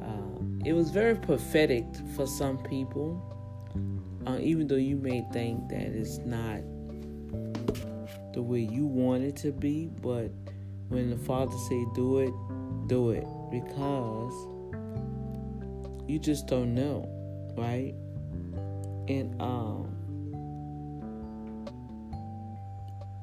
[0.02, 1.84] Uh, it was very prophetic
[2.14, 3.22] for some people,
[4.26, 6.60] uh, even though you may think that it's not
[8.34, 9.86] the way you want it to be.
[10.02, 10.30] But
[10.88, 14.32] when the Father say do it, do it because
[16.06, 17.08] you just don't know,
[17.56, 17.94] right?
[19.08, 19.92] And um,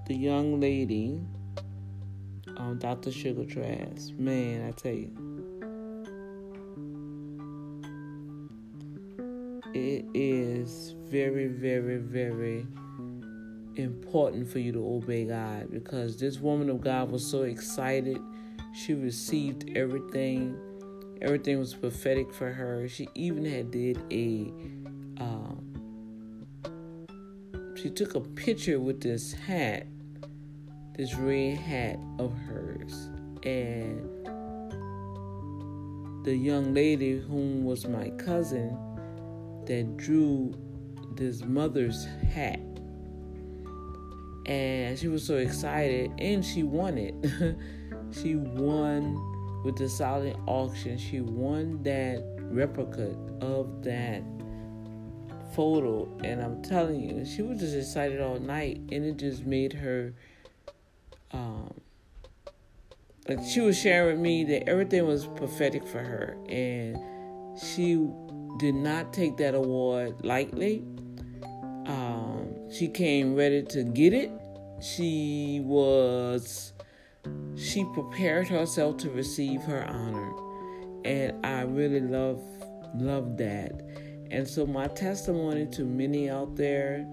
[0.08, 1.20] the young lady
[2.58, 3.12] um, Dr.
[3.12, 4.12] Sugar Trash.
[4.18, 5.12] Man, I tell you.
[9.74, 12.68] It is very, very, very
[13.76, 18.20] important for you to obey God because this woman of God was so excited.
[18.76, 20.56] She received everything.
[21.24, 22.88] Everything was prophetic for her.
[22.88, 24.52] She even had did a
[25.22, 25.60] um,
[27.76, 29.88] she took a picture with this hat
[30.96, 33.10] this red hat of hers.
[33.44, 34.10] And
[36.24, 38.78] the young lady, whom was my cousin,
[39.66, 40.54] that drew
[41.16, 42.60] this mother's hat.
[44.46, 47.16] And she was so excited, and she won it.
[48.12, 49.16] she won
[49.64, 50.98] with the silent auction.
[50.98, 54.24] She won that replica of that
[55.56, 56.10] photo.
[56.24, 60.14] And I'm telling you, she was just excited all night, and it just made her
[61.32, 61.74] um,
[63.28, 66.98] like she was sharing with me that everything was prophetic for her, and
[67.58, 68.08] she
[68.60, 70.84] did not take that award lightly.
[71.86, 74.32] Um, she came ready to get it.
[74.82, 76.73] She was,
[77.56, 80.34] she prepared herself to receive her honor,
[81.06, 82.42] and I really love
[82.96, 83.82] love that.
[84.32, 87.06] And so my testimony to many out there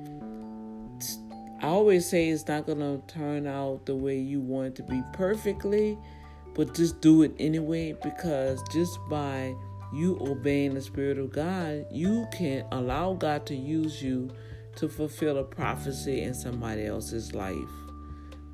[1.63, 4.83] I always say it's not going to turn out the way you want it to
[4.83, 5.99] be perfectly,
[6.55, 9.55] but just do it anyway because just by
[9.93, 14.31] you obeying the Spirit of God, you can allow God to use you
[14.77, 17.80] to fulfill a prophecy in somebody else's life.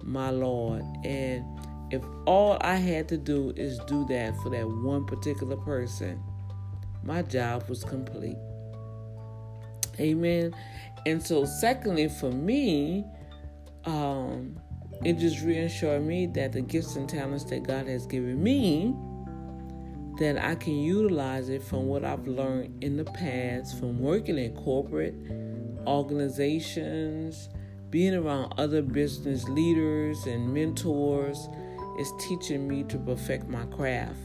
[0.07, 0.83] My Lord.
[1.05, 1.45] And
[1.91, 6.23] if all I had to do is do that for that one particular person,
[7.03, 8.37] my job was complete.
[10.01, 10.55] Amen.
[11.07, 13.05] And so, secondly, for me,
[13.85, 14.59] um,
[15.05, 18.95] it just reassured me that the gifts and talents that God has given me,
[20.19, 24.55] that I can utilize it from what I've learned in the past from working in
[24.57, 25.15] corporate
[25.87, 27.49] organizations,
[27.91, 31.49] being around other business leaders and mentors
[31.99, 34.19] is teaching me to perfect my craft.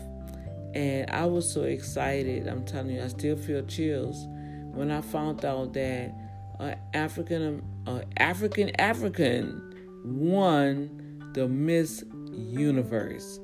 [0.73, 2.47] And I was so excited.
[2.47, 4.25] I'm telling you, I still feel chills
[4.73, 6.13] when I found out that
[6.59, 9.73] an African uh, African African
[10.05, 13.39] won the Miss Universe.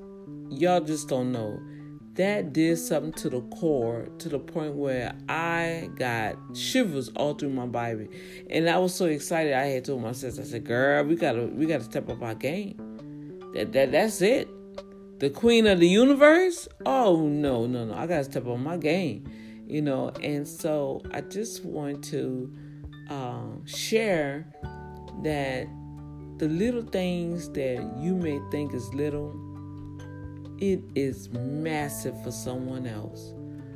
[0.49, 1.59] Y'all just don't know.
[2.17, 7.51] That did something to the core to the point where I got shivers all through
[7.51, 8.09] my body.
[8.49, 11.43] And I was so excited I had told my sister, I said, girl, we gotta
[11.43, 12.75] we gotta step up our game.
[13.53, 14.49] That that that's it.
[15.19, 16.67] The queen of the universe?
[16.85, 17.93] Oh no, no, no.
[17.93, 19.29] I gotta step up my game.
[19.67, 22.51] You know, and so I just want to
[23.09, 24.47] um, share
[25.23, 25.67] that
[26.37, 29.33] the little things that you may think is little,
[30.59, 33.33] it is massive for someone else.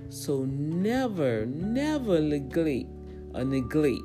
[0.10, 2.90] So never, never neglect
[3.34, 4.02] or neglect,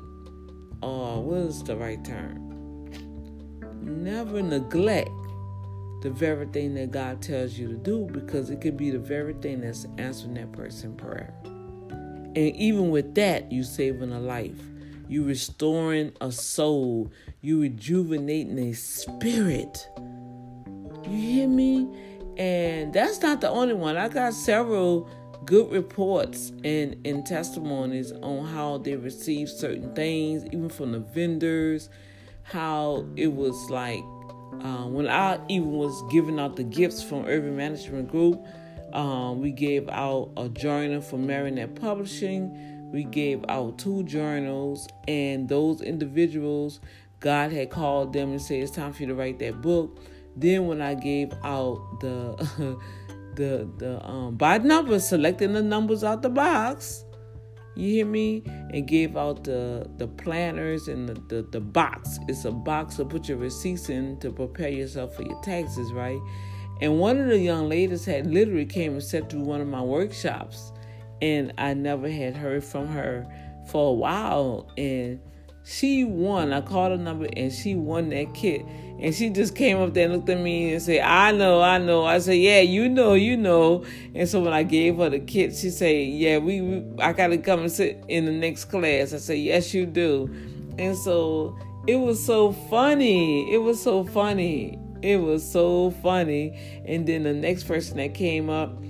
[0.81, 2.43] or what is the right term?
[3.81, 5.09] Never neglect
[6.01, 9.33] the very thing that God tells you to do because it could be the very
[9.33, 11.33] thing that's answering that person prayer.
[11.43, 14.61] And even with that, you saving a life
[15.09, 19.87] you restoring a soul, you rejuvenating a spirit.
[21.05, 21.87] You hear me?
[22.37, 23.97] And that's not the only one.
[23.97, 25.09] I got several
[25.45, 31.89] good reports and, and testimonies on how they received certain things, even from the vendors,
[32.43, 34.03] how it was like
[34.63, 38.45] uh, when I even was giving out the gifts from Urban Management Group,
[38.93, 45.49] um, we gave out a journal from Marinette Publishing we gave out two journals, and
[45.49, 46.79] those individuals,
[47.19, 49.99] God had called them and said, It's time for you to write that book.
[50.37, 52.77] Then when I gave out the
[53.35, 57.03] the the um by number, selecting the numbers out the box,
[57.75, 58.43] you hear me?
[58.73, 62.19] And gave out the the planners and the, the, the box.
[62.27, 66.19] It's a box to put your receipts in to prepare yourself for your taxes, right?
[66.81, 69.81] And one of the young ladies had literally came and sat through one of my
[69.81, 70.71] workshops,
[71.21, 73.25] and I never had heard from her
[73.71, 74.71] for a while.
[74.77, 75.19] And
[75.63, 76.53] she won.
[76.53, 78.63] I called her number, and she won that kit.
[78.99, 81.77] And she just came up there and looked at me and said, I know, I
[81.77, 82.05] know.
[82.05, 83.85] I said, Yeah, you know, you know.
[84.15, 87.37] And so when I gave her the kit, she said, Yeah, we, we I gotta
[87.37, 89.13] come and sit in the next class.
[89.13, 90.33] I said, Yes, you do.
[90.79, 93.53] And so it was so funny.
[93.53, 94.79] It was so funny.
[95.03, 96.57] It was so funny.
[96.85, 98.81] And then the next person that came up,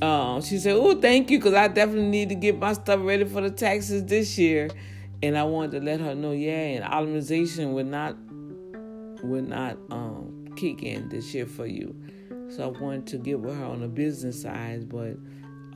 [0.00, 3.24] um, she said, Oh, thank you, because I definitely need to get my stuff ready
[3.24, 4.70] for the taxes this year.
[5.22, 8.16] And I wanted to let her know, yeah, and optimization would not
[9.22, 11.94] would not um, kick in this year for you.
[12.48, 15.16] So I wanted to get with her on the business side, but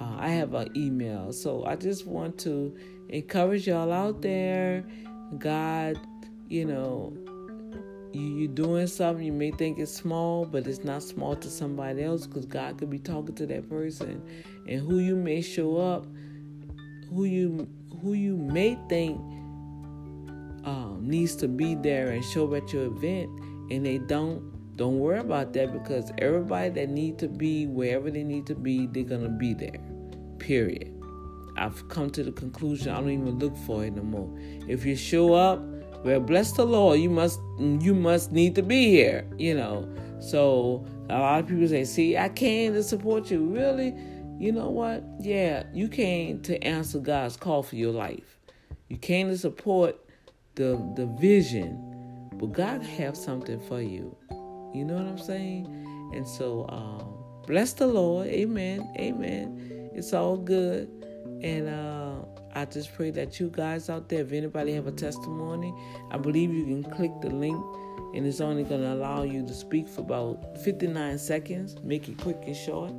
[0.01, 1.33] uh, I have an email.
[1.33, 2.77] So I just want to
[3.09, 4.85] encourage y'all out there.
[5.39, 5.99] God,
[6.49, 7.17] you know,
[8.13, 12.03] you, you're doing something, you may think it's small, but it's not small to somebody
[12.03, 14.23] else because God could be talking to that person.
[14.69, 16.07] And who you may show up,
[17.11, 17.69] who you
[18.03, 19.21] who you may think
[20.67, 23.31] um, needs to be there and show up at your event,
[23.71, 24.55] and they don't.
[24.77, 28.87] Don't worry about that because everybody that need to be wherever they need to be,
[28.87, 29.81] they're gonna be there.
[30.39, 30.93] Period.
[31.57, 34.31] I've come to the conclusion I don't even look for it no more.
[34.69, 35.63] If you show up,
[36.05, 39.89] well, bless the Lord, you must you must need to be here, you know.
[40.21, 43.47] So a lot of people say, see, I came to support you.
[43.47, 43.95] Really?
[44.39, 45.03] You know what?
[45.21, 48.39] Yeah, you came to answer God's call for your life.
[48.89, 49.99] You came to support
[50.57, 54.17] the the vision, but God have something for you.
[54.75, 55.67] You know what I'm saying?
[56.13, 57.15] And so, um,
[57.47, 58.27] bless the Lord.
[58.27, 58.93] Amen.
[58.99, 59.91] Amen.
[59.95, 60.91] It's all good.
[61.43, 62.25] And uh,
[62.55, 65.73] I just pray that you guys out there, if anybody have a testimony,
[66.11, 67.63] I believe you can click the link
[68.15, 71.77] and it's only going to allow you to speak for about 59 seconds.
[71.83, 72.93] Make it quick and short.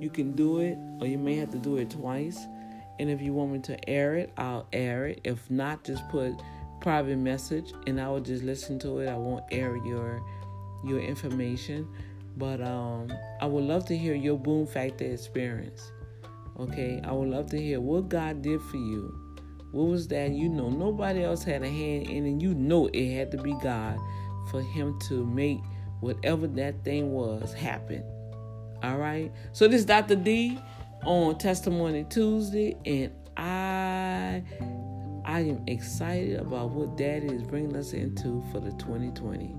[0.00, 2.38] You can do it, or you may have to do it twice.
[2.98, 5.20] And if you want me to air it, I'll air it.
[5.24, 6.34] If not, just put
[6.82, 9.08] private message and I will just listen to it.
[9.08, 10.22] I won't air your
[10.84, 11.88] your information.
[12.36, 15.92] But um, I would love to hear your boom factor experience.
[16.58, 19.14] Okay, I would love to hear what God did for you.
[19.72, 20.30] What was that?
[20.30, 23.54] You know, nobody else had a hand in, and you know it had to be
[23.62, 23.98] God
[24.50, 25.60] for Him to make
[26.00, 28.02] whatever that thing was happen.
[28.82, 29.32] All right.
[29.52, 30.16] So this is Dr.
[30.16, 30.58] D
[31.04, 34.42] on Testimony Tuesday, and I
[35.24, 39.54] I am excited about what Daddy is bringing us into for the 2020.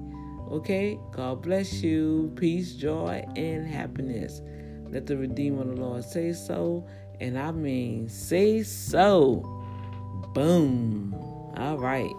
[0.51, 0.99] Okay?
[1.11, 2.31] God bless you.
[2.35, 4.41] Peace, joy, and happiness.
[4.89, 6.85] Let the Redeemer of the Lord say so.
[7.19, 9.41] And I mean, say so.
[10.33, 11.13] Boom.
[11.57, 12.11] All right.